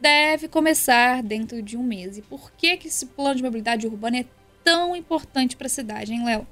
deve 0.00 0.48
começar 0.48 1.22
dentro 1.22 1.62
de 1.62 1.76
um 1.76 1.82
mês. 1.82 2.18
E 2.18 2.22
por 2.22 2.50
que, 2.52 2.76
que 2.76 2.88
esse 2.88 3.06
plano 3.06 3.36
de 3.36 3.42
mobilidade 3.42 3.86
urbana 3.86 4.18
é 4.18 4.24
tão 4.64 4.96
importante 4.96 5.56
para 5.56 5.66
a 5.66 5.70
cidade, 5.70 6.12
hein, 6.12 6.24
Léo? 6.24 6.46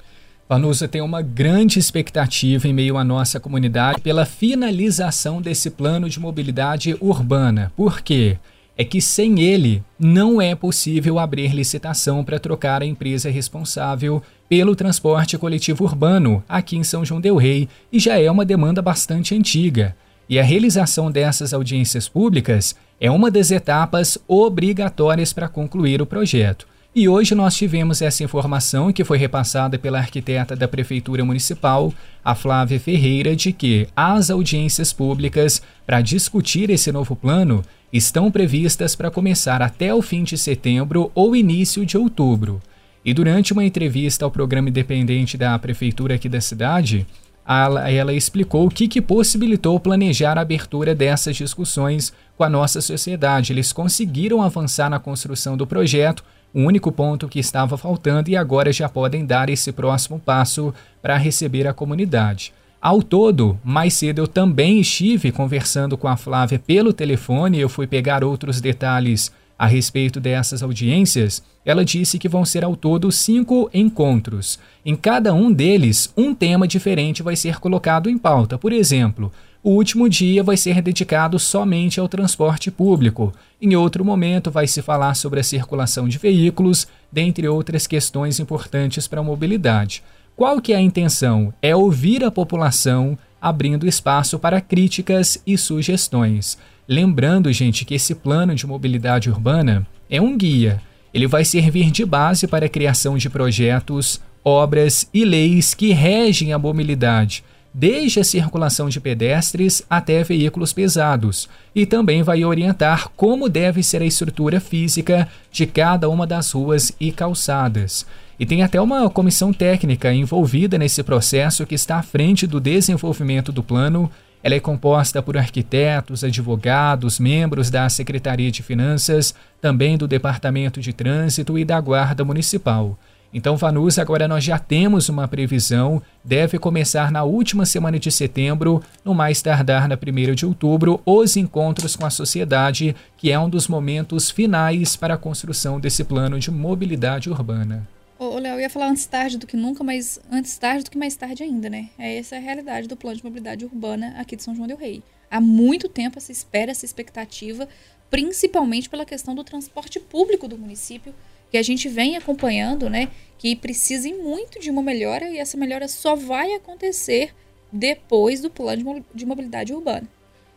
Vanusa 0.48 0.86
tem 0.86 1.00
uma 1.00 1.22
grande 1.22 1.80
expectativa 1.80 2.68
em 2.68 2.72
meio 2.72 2.96
à 2.96 3.02
nossa 3.02 3.40
comunidade 3.40 4.00
pela 4.00 4.24
finalização 4.24 5.42
desse 5.42 5.70
plano 5.70 6.08
de 6.08 6.20
mobilidade 6.20 6.96
urbana. 7.00 7.72
Por 7.74 8.00
quê? 8.00 8.38
É 8.78 8.84
que 8.84 9.00
sem 9.00 9.40
ele 9.40 9.82
não 9.98 10.40
é 10.40 10.54
possível 10.54 11.18
abrir 11.18 11.52
licitação 11.52 12.22
para 12.22 12.38
trocar 12.38 12.80
a 12.80 12.86
empresa 12.86 13.28
responsável 13.28 14.22
pelo 14.48 14.76
transporte 14.76 15.36
coletivo 15.36 15.82
urbano 15.82 16.44
aqui 16.48 16.76
em 16.76 16.84
São 16.84 17.04
João 17.04 17.20
Del 17.20 17.36
Rei 17.36 17.68
e 17.90 17.98
já 17.98 18.16
é 18.16 18.30
uma 18.30 18.44
demanda 18.44 18.80
bastante 18.80 19.34
antiga. 19.34 19.96
E 20.28 20.38
a 20.38 20.44
realização 20.44 21.10
dessas 21.10 21.52
audiências 21.52 22.08
públicas 22.08 22.76
é 23.00 23.10
uma 23.10 23.32
das 23.32 23.50
etapas 23.50 24.16
obrigatórias 24.28 25.32
para 25.32 25.48
concluir 25.48 26.00
o 26.00 26.06
projeto. 26.06 26.68
E 26.98 27.10
hoje 27.10 27.34
nós 27.34 27.54
tivemos 27.54 28.00
essa 28.00 28.24
informação 28.24 28.90
que 28.90 29.04
foi 29.04 29.18
repassada 29.18 29.78
pela 29.78 29.98
arquiteta 29.98 30.56
da 30.56 30.66
Prefeitura 30.66 31.22
Municipal, 31.26 31.92
a 32.24 32.34
Flávia 32.34 32.80
Ferreira, 32.80 33.36
de 33.36 33.52
que 33.52 33.86
as 33.94 34.30
audiências 34.30 34.94
públicas 34.94 35.60
para 35.86 36.00
discutir 36.00 36.70
esse 36.70 36.90
novo 36.90 37.14
plano 37.14 37.62
estão 37.92 38.30
previstas 38.30 38.96
para 38.96 39.10
começar 39.10 39.60
até 39.60 39.92
o 39.92 40.00
fim 40.00 40.24
de 40.24 40.38
setembro 40.38 41.12
ou 41.14 41.36
início 41.36 41.84
de 41.84 41.98
outubro. 41.98 42.62
E 43.04 43.12
durante 43.12 43.52
uma 43.52 43.62
entrevista 43.62 44.24
ao 44.24 44.30
programa 44.30 44.70
independente 44.70 45.36
da 45.36 45.58
Prefeitura 45.58 46.14
aqui 46.14 46.30
da 46.30 46.40
cidade, 46.40 47.06
ela, 47.46 47.90
ela 47.90 48.14
explicou 48.14 48.66
o 48.66 48.70
que, 48.70 48.88
que 48.88 49.02
possibilitou 49.02 49.78
planejar 49.78 50.38
a 50.38 50.40
abertura 50.40 50.94
dessas 50.94 51.36
discussões 51.36 52.10
com 52.38 52.42
a 52.42 52.48
nossa 52.48 52.80
sociedade. 52.80 53.52
Eles 53.52 53.70
conseguiram 53.70 54.40
avançar 54.40 54.88
na 54.88 54.98
construção 54.98 55.58
do 55.58 55.66
projeto 55.66 56.24
o 56.56 56.60
único 56.62 56.90
ponto 56.90 57.28
que 57.28 57.38
estava 57.38 57.76
faltando 57.76 58.30
e 58.30 58.36
agora 58.36 58.72
já 58.72 58.88
podem 58.88 59.26
dar 59.26 59.50
esse 59.50 59.70
próximo 59.72 60.18
passo 60.18 60.72
para 61.02 61.18
receber 61.18 61.66
a 61.66 61.74
comunidade. 61.74 62.50
Ao 62.80 63.02
todo, 63.02 63.60
mais 63.62 63.92
cedo 63.92 64.22
eu 64.22 64.26
também 64.26 64.80
estive 64.80 65.30
conversando 65.30 65.98
com 65.98 66.08
a 66.08 66.16
Flávia 66.16 66.58
pelo 66.58 66.94
telefone, 66.94 67.60
eu 67.60 67.68
fui 67.68 67.86
pegar 67.86 68.24
outros 68.24 68.58
detalhes 68.58 69.30
a 69.58 69.66
respeito 69.66 70.18
dessas 70.18 70.62
audiências. 70.62 71.42
Ela 71.62 71.84
disse 71.84 72.18
que 72.18 72.28
vão 72.28 72.42
ser 72.42 72.64
ao 72.64 72.74
todo 72.74 73.12
cinco 73.12 73.68
encontros. 73.74 74.58
Em 74.82 74.96
cada 74.96 75.34
um 75.34 75.52
deles, 75.52 76.10
um 76.16 76.34
tema 76.34 76.66
diferente 76.66 77.22
vai 77.22 77.36
ser 77.36 77.60
colocado 77.60 78.08
em 78.08 78.16
pauta. 78.16 78.56
Por 78.56 78.72
exemplo, 78.72 79.30
o 79.66 79.70
último 79.70 80.08
dia 80.08 80.44
vai 80.44 80.56
ser 80.56 80.80
dedicado 80.80 81.40
somente 81.40 81.98
ao 81.98 82.06
transporte 82.06 82.70
público. 82.70 83.34
Em 83.60 83.74
outro 83.74 84.04
momento, 84.04 84.48
vai 84.48 84.68
se 84.68 84.80
falar 84.80 85.14
sobre 85.14 85.40
a 85.40 85.42
circulação 85.42 86.06
de 86.06 86.18
veículos, 86.18 86.86
dentre 87.10 87.48
outras 87.48 87.84
questões 87.84 88.38
importantes 88.38 89.08
para 89.08 89.18
a 89.18 89.24
mobilidade. 89.24 90.04
Qual 90.36 90.60
que 90.60 90.72
é 90.72 90.76
a 90.76 90.80
intenção? 90.80 91.52
É 91.60 91.74
ouvir 91.74 92.22
a 92.22 92.30
população, 92.30 93.18
abrindo 93.42 93.88
espaço 93.88 94.38
para 94.38 94.60
críticas 94.60 95.42
e 95.44 95.58
sugestões. 95.58 96.56
Lembrando, 96.86 97.52
gente, 97.52 97.84
que 97.84 97.94
esse 97.94 98.14
plano 98.14 98.54
de 98.54 98.68
mobilidade 98.68 99.28
urbana 99.28 99.84
é 100.08 100.20
um 100.22 100.38
guia. 100.38 100.80
Ele 101.12 101.26
vai 101.26 101.44
servir 101.44 101.90
de 101.90 102.04
base 102.04 102.46
para 102.46 102.66
a 102.66 102.68
criação 102.68 103.18
de 103.18 103.28
projetos, 103.28 104.20
obras 104.44 105.10
e 105.12 105.24
leis 105.24 105.74
que 105.74 105.92
regem 105.92 106.52
a 106.52 106.58
mobilidade 106.58 107.42
desde 107.78 108.20
a 108.20 108.24
circulação 108.24 108.88
de 108.88 108.98
pedestres 108.98 109.82
até 109.90 110.24
veículos 110.24 110.72
pesados, 110.72 111.46
e 111.74 111.84
também 111.84 112.22
vai 112.22 112.42
orientar 112.42 113.10
como 113.14 113.50
deve 113.50 113.82
ser 113.82 114.00
a 114.00 114.06
estrutura 114.06 114.60
física 114.60 115.28
de 115.52 115.66
cada 115.66 116.08
uma 116.08 116.26
das 116.26 116.52
ruas 116.52 116.90
e 116.98 117.12
calçadas. 117.12 118.06
E 118.40 118.46
tem 118.46 118.62
até 118.62 118.80
uma 118.80 119.10
comissão 119.10 119.52
técnica 119.52 120.10
envolvida 120.10 120.78
nesse 120.78 121.02
processo 121.02 121.66
que 121.66 121.74
está 121.74 121.98
à 121.98 122.02
frente 122.02 122.46
do 122.46 122.58
desenvolvimento 122.58 123.52
do 123.52 123.62
plano. 123.62 124.10
Ela 124.42 124.54
é 124.54 124.60
composta 124.60 125.22
por 125.22 125.36
arquitetos, 125.36 126.24
advogados, 126.24 127.18
membros 127.18 127.68
da 127.68 127.90
Secretaria 127.90 128.50
de 128.50 128.62
Finanças, 128.62 129.34
também 129.60 129.98
do 129.98 130.08
Departamento 130.08 130.80
de 130.80 130.94
Trânsito 130.94 131.58
e 131.58 131.64
da 131.64 131.78
Guarda 131.78 132.24
Municipal. 132.24 132.98
Então, 133.36 133.54
Vanus, 133.54 133.98
agora 133.98 134.26
nós 134.26 134.42
já 134.42 134.58
temos 134.58 135.10
uma 135.10 135.28
previsão, 135.28 136.00
deve 136.24 136.58
começar 136.58 137.12
na 137.12 137.22
última 137.22 137.66
semana 137.66 137.98
de 137.98 138.10
setembro, 138.10 138.82
no 139.04 139.14
mais 139.14 139.42
tardar 139.42 139.86
na 139.86 139.94
primeira 139.94 140.34
de 140.34 140.46
outubro, 140.46 141.02
os 141.04 141.36
encontros 141.36 141.94
com 141.94 142.06
a 142.06 142.10
sociedade, 142.10 142.96
que 143.14 143.30
é 143.30 143.38
um 143.38 143.50
dos 143.50 143.68
momentos 143.68 144.30
finais 144.30 144.96
para 144.96 145.12
a 145.12 145.18
construção 145.18 145.78
desse 145.78 146.02
plano 146.02 146.40
de 146.40 146.50
mobilidade 146.50 147.28
urbana. 147.28 147.86
Ô, 148.18 148.38
Léo, 148.38 148.54
eu 148.54 148.60
ia 148.60 148.70
falar 148.70 148.88
antes 148.88 149.04
tarde 149.04 149.36
do 149.36 149.46
que 149.46 149.54
nunca, 149.54 149.84
mas 149.84 150.18
antes 150.32 150.56
tarde 150.56 150.84
do 150.84 150.90
que 150.90 150.96
mais 150.96 151.14
tarde 151.14 151.42
ainda, 151.42 151.68
né? 151.68 151.90
É 151.98 152.16
essa 152.16 152.36
é 152.36 152.38
a 152.38 152.40
realidade 152.40 152.88
do 152.88 152.96
plano 152.96 153.18
de 153.18 153.24
mobilidade 153.24 153.66
urbana 153.66 154.14
aqui 154.16 154.34
de 154.34 154.42
São 154.42 154.54
João 154.54 154.66
del 154.66 154.78
Rei. 154.78 155.02
Há 155.30 155.42
muito 155.42 155.90
tempo 155.90 156.18
se 156.22 156.32
espera 156.32 156.70
essa 156.70 156.86
expectativa, 156.86 157.68
principalmente 158.10 158.88
pela 158.88 159.04
questão 159.04 159.34
do 159.34 159.44
transporte 159.44 160.00
público 160.00 160.48
do 160.48 160.56
município, 160.56 161.12
que 161.56 161.60
a 161.60 161.62
gente 161.62 161.88
vem 161.88 162.18
acompanhando, 162.18 162.90
né, 162.90 163.08
que 163.38 163.56
precisem 163.56 164.22
muito 164.22 164.60
de 164.60 164.68
uma 164.70 164.82
melhora 164.82 165.30
e 165.30 165.38
essa 165.38 165.56
melhora 165.56 165.88
só 165.88 166.14
vai 166.14 166.52
acontecer 166.52 167.30
depois 167.72 168.42
do 168.42 168.50
plano 168.50 169.02
de 169.14 169.24
mobilidade 169.24 169.72
urbana. 169.72 170.06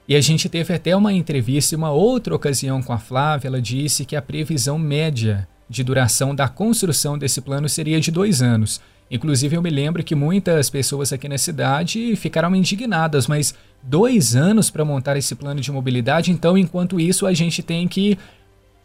E 0.05 0.13
a 0.13 0.19
gente 0.19 0.49
teve 0.49 0.73
até 0.73 0.93
uma 0.93 1.13
entrevista 1.13 1.73
uma 1.77 1.91
outra 1.91 2.35
ocasião 2.35 2.83
com 2.83 2.91
a 2.91 2.97
Flávia, 2.97 3.47
ela 3.47 3.61
disse 3.61 4.03
que 4.03 4.13
a 4.13 4.21
previsão 4.21 4.77
média 4.77 5.47
de 5.69 5.85
duração 5.85 6.35
da 6.35 6.49
construção 6.49 7.17
desse 7.17 7.39
plano 7.39 7.69
seria 7.69 8.01
de 8.01 8.11
dois 8.11 8.41
anos. 8.41 8.81
Inclusive, 9.09 9.55
eu 9.55 9.61
me 9.61 9.69
lembro 9.69 10.03
que 10.03 10.13
muitas 10.13 10.69
pessoas 10.69 11.13
aqui 11.13 11.29
na 11.29 11.37
cidade 11.37 12.13
ficaram 12.17 12.53
indignadas, 12.53 13.25
mas 13.25 13.55
dois 13.81 14.35
anos 14.35 14.69
para 14.69 14.83
montar 14.83 15.15
esse 15.15 15.33
plano 15.33 15.61
de 15.61 15.71
mobilidade, 15.71 16.29
então, 16.29 16.57
enquanto 16.57 16.99
isso, 16.99 17.25
a 17.25 17.33
gente 17.33 17.63
tem 17.63 17.87
que 17.87 18.17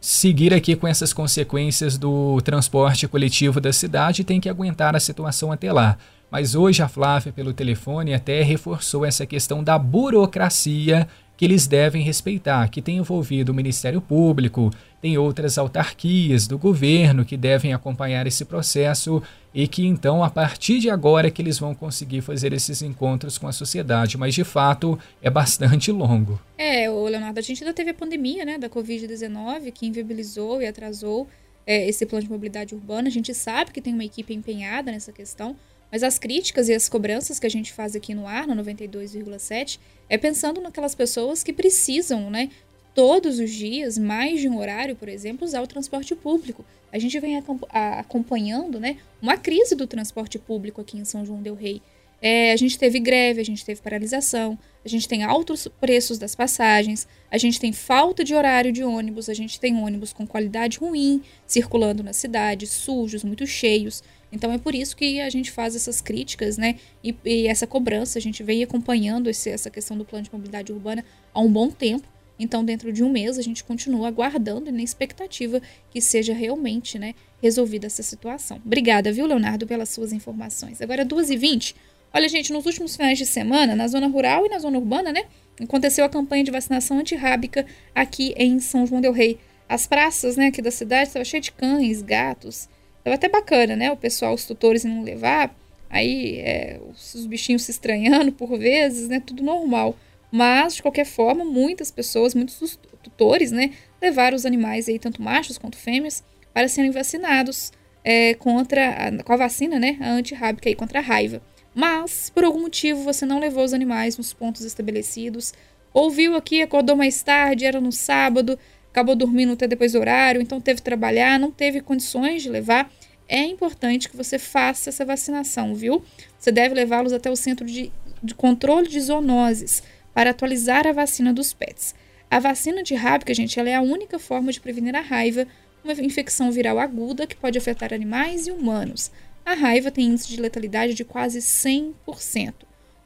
seguir 0.04 0.52
aqui 0.52 0.76
com 0.76 0.86
essas 0.86 1.14
consequências 1.14 1.96
do 1.96 2.38
transporte 2.42 3.08
coletivo 3.08 3.58
da 3.58 3.72
cidade 3.72 4.20
e 4.20 4.24
tem 4.24 4.38
que 4.38 4.50
aguentar 4.50 4.94
a 4.94 5.00
situação 5.00 5.50
até 5.50 5.72
lá. 5.72 5.96
Mas 6.30 6.54
hoje 6.54 6.82
a 6.82 6.88
Flávia, 6.88 7.32
pelo 7.32 7.54
telefone, 7.54 8.12
até 8.12 8.42
reforçou 8.42 9.06
essa 9.06 9.24
questão 9.24 9.64
da 9.64 9.78
burocracia 9.78 11.08
que 11.36 11.44
eles 11.44 11.66
devem 11.66 12.02
respeitar, 12.02 12.68
que 12.68 12.80
tem 12.80 12.98
envolvido 12.98 13.52
o 13.52 13.54
Ministério 13.54 14.00
Público, 14.00 14.70
tem 15.00 15.18
outras 15.18 15.58
autarquias 15.58 16.46
do 16.46 16.56
governo 16.56 17.24
que 17.24 17.36
devem 17.36 17.74
acompanhar 17.74 18.26
esse 18.26 18.44
processo 18.44 19.22
e 19.52 19.68
que 19.68 19.84
então 19.84 20.24
a 20.24 20.30
partir 20.30 20.78
de 20.78 20.88
agora 20.88 21.28
é 21.28 21.30
que 21.30 21.42
eles 21.42 21.58
vão 21.58 21.74
conseguir 21.74 22.20
fazer 22.20 22.52
esses 22.52 22.82
encontros 22.82 23.36
com 23.36 23.46
a 23.46 23.52
sociedade, 23.52 24.16
mas 24.16 24.34
de 24.34 24.44
fato 24.44 24.98
é 25.20 25.28
bastante 25.28 25.92
longo. 25.92 26.40
É, 26.56 26.88
o 26.88 27.04
Leonardo, 27.04 27.38
a 27.38 27.42
gente 27.42 27.62
ainda 27.62 27.74
teve 27.74 27.90
a 27.90 27.94
pandemia, 27.94 28.44
né, 28.44 28.56
da 28.56 28.68
Covid-19 28.68 29.72
que 29.72 29.86
inviabilizou 29.86 30.62
e 30.62 30.66
atrasou 30.66 31.28
é, 31.66 31.88
esse 31.88 32.06
plano 32.06 32.24
de 32.24 32.30
mobilidade 32.30 32.74
urbana. 32.74 33.08
A 33.08 33.12
gente 33.12 33.34
sabe 33.34 33.72
que 33.72 33.80
tem 33.80 33.92
uma 33.92 34.04
equipe 34.04 34.32
empenhada 34.32 34.90
nessa 34.90 35.12
questão, 35.12 35.56
mas 35.94 36.02
as 36.02 36.18
críticas 36.18 36.68
e 36.68 36.74
as 36.74 36.88
cobranças 36.88 37.38
que 37.38 37.46
a 37.46 37.48
gente 37.48 37.72
faz 37.72 37.94
aqui 37.94 38.16
no 38.16 38.26
ar, 38.26 38.48
no 38.48 38.64
92,7, 38.64 39.78
é 40.08 40.18
pensando 40.18 40.60
naquelas 40.60 40.92
pessoas 40.92 41.44
que 41.44 41.52
precisam, 41.52 42.28
né, 42.28 42.50
todos 42.92 43.38
os 43.38 43.48
dias, 43.52 43.96
mais 43.96 44.40
de 44.40 44.48
um 44.48 44.58
horário, 44.58 44.96
por 44.96 45.08
exemplo, 45.08 45.46
usar 45.46 45.62
o 45.62 45.68
transporte 45.68 46.12
público. 46.16 46.64
A 46.92 46.98
gente 46.98 47.16
vem 47.20 47.40
acompanhando, 47.70 48.80
né, 48.80 48.96
uma 49.22 49.36
crise 49.36 49.76
do 49.76 49.86
transporte 49.86 50.36
público 50.36 50.80
aqui 50.80 50.98
em 50.98 51.04
São 51.04 51.24
João 51.24 51.40
del 51.40 51.54
Rei. 51.54 51.80
É, 52.20 52.50
a 52.50 52.56
gente 52.56 52.76
teve 52.76 52.98
greve, 52.98 53.40
a 53.40 53.44
gente 53.44 53.64
teve 53.64 53.80
paralisação, 53.80 54.58
a 54.84 54.88
gente 54.88 55.06
tem 55.06 55.22
altos 55.22 55.68
preços 55.80 56.18
das 56.18 56.34
passagens, 56.34 57.06
a 57.30 57.38
gente 57.38 57.60
tem 57.60 57.72
falta 57.72 58.24
de 58.24 58.34
horário 58.34 58.72
de 58.72 58.82
ônibus, 58.82 59.28
a 59.28 59.34
gente 59.34 59.60
tem 59.60 59.76
ônibus 59.76 60.12
com 60.12 60.26
qualidade 60.26 60.78
ruim 60.78 61.22
circulando 61.46 62.02
na 62.02 62.12
cidade, 62.12 62.66
sujos, 62.66 63.22
muito 63.22 63.46
cheios. 63.46 64.02
Então 64.34 64.52
é 64.52 64.58
por 64.58 64.74
isso 64.74 64.96
que 64.96 65.20
a 65.20 65.30
gente 65.30 65.52
faz 65.52 65.76
essas 65.76 66.00
críticas, 66.00 66.58
né? 66.58 66.76
E, 67.02 67.14
e 67.24 67.46
essa 67.46 67.68
cobrança, 67.68 68.18
a 68.18 68.22
gente 68.22 68.42
vem 68.42 68.64
acompanhando 68.64 69.30
esse, 69.30 69.48
essa 69.48 69.70
questão 69.70 69.96
do 69.96 70.04
plano 70.04 70.24
de 70.24 70.32
mobilidade 70.32 70.72
urbana 70.72 71.04
há 71.32 71.40
um 71.40 71.50
bom 71.50 71.70
tempo. 71.70 72.08
Então, 72.36 72.64
dentro 72.64 72.92
de 72.92 73.04
um 73.04 73.08
mês, 73.08 73.38
a 73.38 73.42
gente 73.42 73.62
continua 73.62 74.08
aguardando 74.08 74.68
e 74.68 74.72
na 74.72 74.82
expectativa 74.82 75.62
que 75.88 76.00
seja 76.00 76.34
realmente 76.34 76.98
né, 76.98 77.14
resolvida 77.40 77.86
essa 77.86 78.02
situação. 78.02 78.60
Obrigada, 78.66 79.12
viu, 79.12 79.24
Leonardo, 79.24 79.68
pelas 79.68 79.90
suas 79.90 80.12
informações. 80.12 80.82
Agora, 80.82 81.06
2h20. 81.06 81.76
Olha, 82.12 82.28
gente, 82.28 82.52
nos 82.52 82.66
últimos 82.66 82.96
finais 82.96 83.16
de 83.16 83.26
semana, 83.26 83.76
na 83.76 83.86
zona 83.86 84.08
rural 84.08 84.44
e 84.46 84.48
na 84.48 84.58
zona 84.58 84.78
urbana, 84.78 85.12
né? 85.12 85.26
Aconteceu 85.60 86.04
a 86.04 86.08
campanha 86.08 86.42
de 86.42 86.50
vacinação 86.50 86.98
antirrábica 86.98 87.64
aqui 87.94 88.34
em 88.36 88.58
São 88.58 88.84
João 88.84 89.00
Del 89.00 89.12
Rei. 89.12 89.38
As 89.68 89.86
praças, 89.86 90.36
né, 90.36 90.48
aqui 90.48 90.60
da 90.60 90.72
cidade 90.72 91.08
estavam 91.08 91.24
cheias 91.24 91.44
de 91.44 91.52
cães, 91.52 92.02
gatos, 92.02 92.68
Tava 93.04 93.14
até 93.14 93.28
bacana, 93.28 93.76
né? 93.76 93.92
O 93.92 93.96
pessoal, 93.96 94.34
os 94.34 94.46
tutores 94.46 94.82
não 94.84 95.02
levar, 95.02 95.54
aí 95.90 96.38
é, 96.38 96.80
os, 96.90 97.14
os 97.14 97.26
bichinhos 97.26 97.62
se 97.62 97.70
estranhando 97.70 98.32
por 98.32 98.58
vezes, 98.58 99.08
né? 99.08 99.20
Tudo 99.20 99.42
normal. 99.42 99.96
Mas, 100.32 100.74
de 100.76 100.82
qualquer 100.82 101.04
forma, 101.04 101.44
muitas 101.44 101.90
pessoas, 101.90 102.34
muitos 102.34 102.78
tutores, 103.02 103.52
né? 103.52 103.72
Levaram 104.02 104.34
os 104.34 104.44
animais 104.44 104.88
aí, 104.88 104.98
tanto 104.98 105.22
machos 105.22 105.58
quanto 105.58 105.76
fêmeas, 105.76 106.24
para 106.52 106.66
serem 106.66 106.90
vacinados 106.90 107.72
é, 108.04 108.34
contra 108.34 109.08
a, 109.08 109.22
com 109.22 109.32
a 109.32 109.36
vacina, 109.36 109.78
né, 109.78 109.96
a 110.00 110.10
antirrábica 110.10 110.68
aí 110.68 110.74
contra 110.74 111.00
a 111.00 111.02
raiva. 111.02 111.42
Mas, 111.74 112.30
por 112.30 112.44
algum 112.44 112.60
motivo, 112.60 113.02
você 113.02 113.26
não 113.26 113.40
levou 113.40 113.64
os 113.64 113.74
animais 113.74 114.16
nos 114.16 114.32
pontos 114.32 114.62
estabelecidos, 114.62 115.52
ouviu 115.92 116.36
aqui, 116.36 116.62
acordou 116.62 116.94
mais 116.94 117.22
tarde, 117.22 117.64
era 117.64 117.80
no 117.80 117.90
sábado, 117.90 118.58
acabou 118.94 119.16
dormindo 119.16 119.54
até 119.54 119.66
depois 119.66 119.90
do 119.90 119.98
horário, 119.98 120.40
então 120.40 120.60
teve 120.60 120.76
que 120.76 120.84
trabalhar, 120.84 121.36
não 121.36 121.50
teve 121.50 121.80
condições 121.80 122.44
de 122.44 122.48
levar, 122.48 122.88
é 123.28 123.42
importante 123.42 124.08
que 124.08 124.16
você 124.16 124.38
faça 124.38 124.88
essa 124.88 125.04
vacinação, 125.04 125.74
viu? 125.74 126.04
Você 126.38 126.52
deve 126.52 126.76
levá-los 126.76 127.12
até 127.12 127.28
o 127.28 127.34
centro 127.34 127.66
de, 127.66 127.90
de 128.22 128.34
controle 128.36 128.86
de 128.86 129.00
zoonoses 129.00 129.82
para 130.14 130.30
atualizar 130.30 130.86
a 130.86 130.92
vacina 130.92 131.32
dos 131.32 131.52
pets. 131.52 131.92
A 132.30 132.38
vacina 132.38 132.84
de 132.84 132.94
rábica, 132.94 133.34
gente, 133.34 133.58
ela 133.58 133.68
é 133.68 133.74
a 133.74 133.82
única 133.82 134.16
forma 134.20 134.52
de 134.52 134.60
prevenir 134.60 134.94
a 134.94 135.00
raiva, 135.00 135.44
uma 135.82 135.92
infecção 135.94 136.52
viral 136.52 136.78
aguda 136.78 137.26
que 137.26 137.34
pode 137.34 137.58
afetar 137.58 137.92
animais 137.92 138.46
e 138.46 138.52
humanos. 138.52 139.10
A 139.44 139.54
raiva 139.54 139.90
tem 139.90 140.06
índice 140.06 140.28
de 140.28 140.40
letalidade 140.40 140.94
de 140.94 141.04
quase 141.04 141.40
100%. 141.40 142.54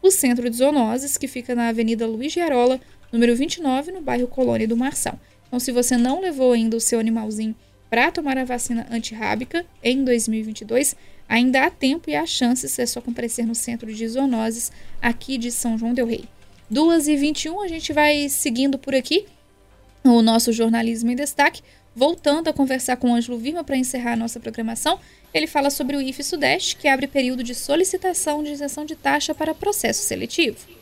O 0.02 0.10
centro 0.10 0.50
de 0.50 0.56
zoonoses, 0.56 1.16
que 1.16 1.26
fica 1.26 1.54
na 1.54 1.68
Avenida 1.68 2.06
Luiz 2.06 2.30
Gerola, 2.30 2.78
número 3.10 3.34
29, 3.34 3.90
no 3.90 4.02
bairro 4.02 4.26
Colônia 4.28 4.68
do 4.68 4.76
Marçal. 4.76 5.18
Então, 5.48 5.58
se 5.58 5.72
você 5.72 5.96
não 5.96 6.20
levou 6.20 6.52
ainda 6.52 6.76
o 6.76 6.80
seu 6.80 7.00
animalzinho 7.00 7.56
para 7.90 8.12
tomar 8.12 8.38
a 8.38 8.44
vacina 8.44 8.86
antirrábica 8.90 9.64
em 9.82 10.04
2022, 10.04 10.94
ainda 11.28 11.64
há 11.64 11.70
tempo 11.70 12.08
e 12.08 12.14
há 12.14 12.24
chances, 12.26 12.78
é 12.78 12.86
só 12.86 13.00
comparecer 13.00 13.46
no 13.46 13.54
centro 13.54 13.92
de 13.92 14.06
zoonoses 14.06 14.70
aqui 15.00 15.38
de 15.38 15.50
São 15.50 15.76
João 15.76 15.94
del 15.94 16.06
Rei. 16.06 16.24
2h21, 16.72 17.64
a 17.64 17.68
gente 17.68 17.92
vai 17.94 18.28
seguindo 18.28 18.78
por 18.78 18.94
aqui 18.94 19.24
o 20.04 20.22
nosso 20.22 20.52
jornalismo 20.52 21.10
em 21.10 21.16
destaque, 21.16 21.62
voltando 21.94 22.48
a 22.48 22.52
conversar 22.52 22.96
com 22.96 23.10
o 23.10 23.14
Ângelo 23.14 23.38
Virma 23.38 23.64
para 23.64 23.76
encerrar 23.76 24.12
a 24.12 24.16
nossa 24.16 24.38
programação. 24.38 25.00
Ele 25.32 25.46
fala 25.46 25.70
sobre 25.70 25.96
o 25.96 26.00
IF 26.00 26.22
Sudeste, 26.22 26.76
que 26.76 26.88
abre 26.88 27.06
período 27.06 27.42
de 27.42 27.54
solicitação 27.54 28.42
de 28.42 28.52
isenção 28.52 28.84
de 28.84 28.94
taxa 28.94 29.34
para 29.34 29.54
processo 29.54 30.02
seletivo. 30.02 30.77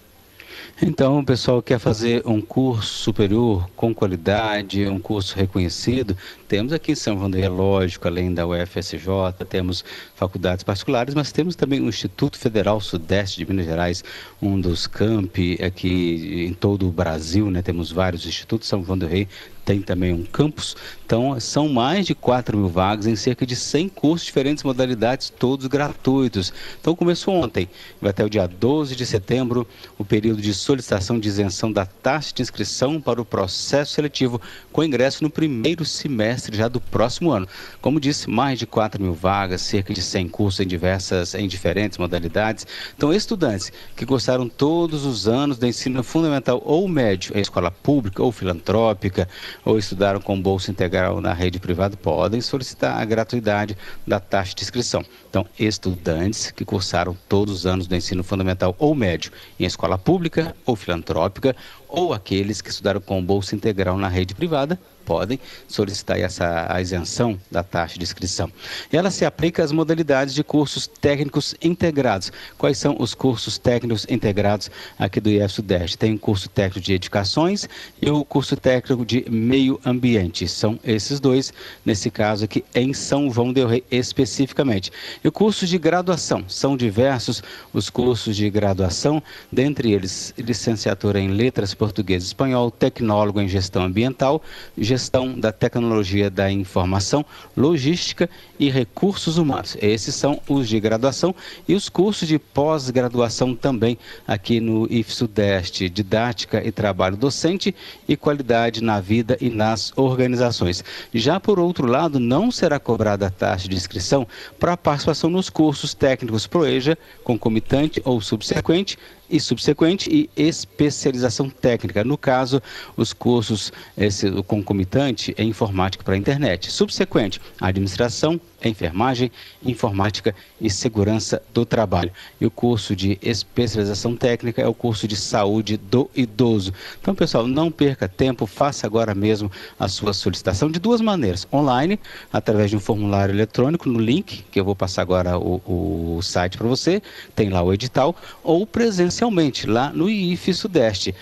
Então, 0.80 1.20
o 1.20 1.24
pessoal 1.24 1.62
quer 1.62 1.78
fazer 1.78 2.22
um 2.26 2.38
curso 2.38 2.92
superior 2.92 3.66
com 3.74 3.94
qualidade, 3.94 4.86
um 4.86 5.00
curso 5.00 5.34
reconhecido. 5.34 6.14
Temos 6.48 6.72
aqui 6.72 6.92
em 6.92 6.94
São 6.94 7.28
do 7.28 7.36
Relógio, 7.36 7.98
além 8.04 8.32
da 8.32 8.46
UFSJ, 8.46 9.00
temos 9.48 9.84
faculdades 10.14 10.62
particulares, 10.62 11.12
mas 11.12 11.32
temos 11.32 11.56
também 11.56 11.80
o 11.80 11.88
Instituto 11.88 12.38
Federal 12.38 12.80
Sudeste 12.80 13.38
de 13.38 13.50
Minas 13.50 13.66
Gerais, 13.66 14.04
um 14.40 14.60
dos 14.60 14.86
campi 14.86 15.58
aqui 15.60 16.46
em 16.48 16.54
todo 16.54 16.86
o 16.86 16.92
Brasil, 16.92 17.50
né? 17.50 17.62
Temos 17.62 17.90
vários 17.90 18.24
institutos, 18.26 18.68
São 18.68 18.84
João 18.84 18.96
do 18.96 19.08
Rei 19.08 19.26
tem 19.66 19.82
também 19.82 20.14
um 20.14 20.22
campus. 20.22 20.76
Então, 21.04 21.38
são 21.40 21.68
mais 21.68 22.06
de 22.06 22.14
4 22.14 22.56
mil 22.56 22.68
vagas 22.68 23.06
em 23.06 23.16
cerca 23.16 23.44
de 23.44 23.56
100 23.56 23.88
cursos, 23.88 24.24
diferentes 24.24 24.62
modalidades, 24.62 25.28
todos 25.28 25.66
gratuitos. 25.66 26.52
Então, 26.80 26.94
começou 26.94 27.34
ontem, 27.34 27.68
vai 28.00 28.10
até 28.10 28.24
o 28.24 28.30
dia 28.30 28.46
12 28.46 28.94
de 28.94 29.04
setembro, 29.04 29.66
o 29.98 30.04
período 30.04 30.40
de 30.40 30.54
solicitação 30.54 31.18
de 31.18 31.28
isenção 31.28 31.72
da 31.72 31.84
taxa 31.84 32.32
de 32.32 32.42
inscrição 32.42 33.00
para 33.00 33.20
o 33.20 33.24
processo 33.24 33.94
seletivo, 33.94 34.40
com 34.72 34.84
ingresso 34.84 35.24
no 35.24 35.28
primeiro 35.28 35.84
semestre 35.84 36.35
já 36.52 36.68
do 36.68 36.80
próximo 36.80 37.30
ano. 37.30 37.46
Como 37.80 38.00
disse, 38.00 38.28
mais 38.28 38.58
de 38.58 38.66
4 38.66 39.02
mil 39.02 39.14
vagas, 39.14 39.62
cerca 39.62 39.92
de 39.92 40.02
100 40.02 40.28
cursos 40.28 40.60
em 40.60 40.66
diversas, 40.66 41.34
em 41.34 41.46
diferentes 41.48 41.98
modalidades. 41.98 42.66
Então, 42.96 43.12
estudantes 43.12 43.72
que 43.94 44.04
gostaram 44.04 44.48
todos 44.48 45.04
os 45.04 45.26
anos 45.28 45.58
do 45.58 45.66
ensino 45.66 46.02
fundamental 46.02 46.62
ou 46.64 46.86
médio 46.88 47.36
em 47.36 47.40
escola 47.40 47.70
pública 47.70 48.22
ou 48.22 48.32
filantrópica, 48.32 49.28
ou 49.64 49.78
estudaram 49.78 50.20
com 50.20 50.40
bolsa 50.40 50.70
integral 50.70 51.20
na 51.20 51.32
rede 51.32 51.58
privada 51.58 51.96
podem 51.96 52.40
solicitar 52.40 53.00
a 53.00 53.04
gratuidade 53.04 53.76
da 54.06 54.20
taxa 54.20 54.54
de 54.54 54.62
inscrição. 54.62 55.04
Então, 55.28 55.46
estudantes 55.58 56.50
que 56.50 56.64
cursaram 56.64 57.16
todos 57.28 57.54
os 57.54 57.66
anos 57.66 57.86
do 57.86 57.94
ensino 57.94 58.24
fundamental 58.24 58.74
ou 58.78 58.94
médio 58.94 59.32
em 59.58 59.64
escola 59.64 59.98
pública 59.98 60.54
ou 60.64 60.76
filantrópica, 60.76 61.54
ou 61.88 62.12
aqueles 62.12 62.60
que 62.60 62.70
estudaram 62.70 63.00
com 63.00 63.24
bolsa 63.24 63.54
integral 63.54 63.96
na 63.96 64.08
rede 64.08 64.34
privada, 64.34 64.78
podem 65.06 65.38
solicitar 65.68 66.18
essa 66.18 66.66
a 66.68 66.82
isenção 66.82 67.38
da 67.50 67.62
taxa 67.62 67.96
de 67.96 68.02
inscrição. 68.02 68.50
Ela 68.92 69.10
se 69.10 69.24
aplica 69.24 69.62
às 69.62 69.70
modalidades 69.70 70.34
de 70.34 70.42
cursos 70.42 70.88
técnicos 70.88 71.54
integrados. 71.62 72.32
Quais 72.58 72.76
são 72.76 72.96
os 72.98 73.14
cursos 73.14 73.56
técnicos 73.56 74.04
integrados 74.10 74.68
aqui 74.98 75.20
do 75.20 75.30
IF 75.30 75.48
Sudeste? 75.48 75.96
Tem 75.96 76.14
o 76.14 76.18
curso 76.18 76.48
técnico 76.48 76.80
de 76.80 76.92
edificações 76.92 77.68
e 78.02 78.10
o 78.10 78.24
curso 78.24 78.56
técnico 78.56 79.06
de 79.06 79.24
meio 79.30 79.80
ambiente. 79.86 80.48
São 80.48 80.78
esses 80.84 81.20
dois, 81.20 81.52
nesse 81.84 82.10
caso 82.10 82.44
aqui 82.44 82.64
em 82.74 82.92
São 82.92 83.30
João 83.30 83.52
del 83.52 83.68
Rei 83.68 83.84
especificamente. 83.90 84.90
E 85.22 85.28
o 85.28 85.32
curso 85.32 85.66
de 85.66 85.78
graduação, 85.78 86.44
são 86.48 86.76
diversos 86.76 87.42
os 87.72 87.88
cursos 87.88 88.34
de 88.34 88.50
graduação, 88.50 89.22
dentre 89.52 89.92
eles 89.92 90.34
licenciatura 90.36 91.20
em 91.20 91.28
letras 91.28 91.74
português 91.74 92.24
e 92.24 92.26
espanhol, 92.26 92.70
tecnólogo 92.70 93.40
em 93.40 93.48
gestão 93.48 93.84
ambiental, 93.84 94.42
gestão 94.76 94.95
gestão 94.96 95.38
da 95.38 95.52
tecnologia 95.52 96.30
da 96.30 96.50
informação, 96.50 97.24
logística 97.54 98.30
e 98.58 98.70
recursos 98.70 99.36
humanos. 99.36 99.76
Esses 99.80 100.14
são 100.14 100.40
os 100.48 100.66
de 100.66 100.80
graduação 100.80 101.34
e 101.68 101.74
os 101.74 101.90
cursos 101.90 102.26
de 102.26 102.38
pós-graduação 102.38 103.54
também 103.54 103.98
aqui 104.26 104.58
no 104.58 104.90
IF 104.90 105.12
Sudeste, 105.12 105.90
didática 105.90 106.66
e 106.66 106.72
trabalho 106.72 107.16
docente 107.16 107.74
e 108.08 108.16
qualidade 108.16 108.82
na 108.82 108.98
vida 108.98 109.36
e 109.38 109.50
nas 109.50 109.92
organizações. 109.96 110.82
Já 111.12 111.38
por 111.38 111.58
outro 111.58 111.86
lado, 111.86 112.18
não 112.18 112.50
será 112.50 112.80
cobrada 112.80 113.26
a 113.26 113.30
taxa 113.30 113.68
de 113.68 113.76
inscrição 113.76 114.26
para 114.58 114.72
a 114.72 114.76
participação 114.78 115.28
nos 115.28 115.50
cursos 115.50 115.92
técnicos 115.92 116.46
Proeja, 116.46 116.96
concomitante 117.22 118.00
ou 118.02 118.18
subsequente, 118.22 118.98
e 119.30 119.40
subsequente 119.40 120.10
e 120.10 120.30
especialização 120.36 121.48
técnica. 121.48 122.04
No 122.04 122.16
caso, 122.16 122.62
os 122.96 123.12
cursos 123.12 123.72
esse, 123.96 124.28
o 124.28 124.42
concomitante 124.42 125.34
é 125.36 125.42
informática 125.42 126.04
para 126.04 126.14
a 126.14 126.18
internet. 126.18 126.70
Subsequente, 126.70 127.40
administração, 127.60 128.40
enfermagem, 128.64 129.30
informática 129.64 130.34
e 130.60 130.70
segurança 130.70 131.42
do 131.52 131.64
trabalho. 131.64 132.10
E 132.40 132.46
o 132.46 132.50
curso 132.50 132.96
de 132.96 133.18
especialização 133.22 134.16
técnica 134.16 134.62
é 134.62 134.66
o 134.66 134.74
curso 134.74 135.06
de 135.06 135.16
saúde 135.16 135.76
do 135.76 136.10
idoso. 136.14 136.72
Então, 137.00 137.14
pessoal, 137.14 137.46
não 137.46 137.70
perca 137.70 138.08
tempo, 138.08 138.46
faça 138.46 138.86
agora 138.86 139.14
mesmo 139.14 139.50
a 139.78 139.88
sua 139.88 140.12
solicitação 140.12 140.70
de 140.70 140.78
duas 140.78 141.00
maneiras: 141.00 141.46
online, 141.52 141.98
através 142.32 142.70
de 142.70 142.76
um 142.76 142.80
formulário 142.80 143.34
eletrônico 143.34 143.88
no 143.88 143.98
link, 143.98 144.44
que 144.50 144.58
eu 144.58 144.64
vou 144.64 144.74
passar 144.76 145.02
agora 145.02 145.38
o, 145.38 146.16
o 146.16 146.22
site 146.22 146.56
para 146.56 146.66
você, 146.66 147.02
tem 147.34 147.48
lá 147.50 147.62
o 147.62 147.72
edital, 147.72 148.16
ou 148.42 148.66
presencialmente, 148.66 149.66
lá 149.66 149.90
no 149.92 150.08
IIF 150.08 150.54
Sudeste. 150.54 151.14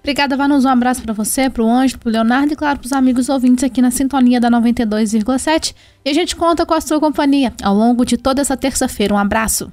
Obrigada, 0.00 0.36
Vanus. 0.36 0.64
Um 0.64 0.68
abraço 0.68 1.02
para 1.02 1.12
você, 1.12 1.50
para 1.50 1.62
o 1.62 1.68
Ângelo, 1.68 2.00
para 2.00 2.08
o 2.08 2.12
Leonardo 2.12 2.52
e, 2.52 2.56
claro, 2.56 2.78
para 2.78 2.86
os 2.86 2.92
amigos 2.92 3.28
ouvintes 3.28 3.64
aqui 3.64 3.82
na 3.82 3.90
sintonia 3.90 4.40
da 4.40 4.50
92,7. 4.50 5.74
E 6.04 6.10
a 6.10 6.14
gente 6.14 6.34
conta 6.34 6.64
com 6.64 6.74
a 6.74 6.80
sua 6.80 7.00
companhia 7.00 7.52
ao 7.62 7.74
longo 7.74 8.04
de 8.04 8.16
toda 8.16 8.40
essa 8.40 8.56
terça-feira. 8.56 9.12
Um 9.14 9.18
abraço. 9.18 9.72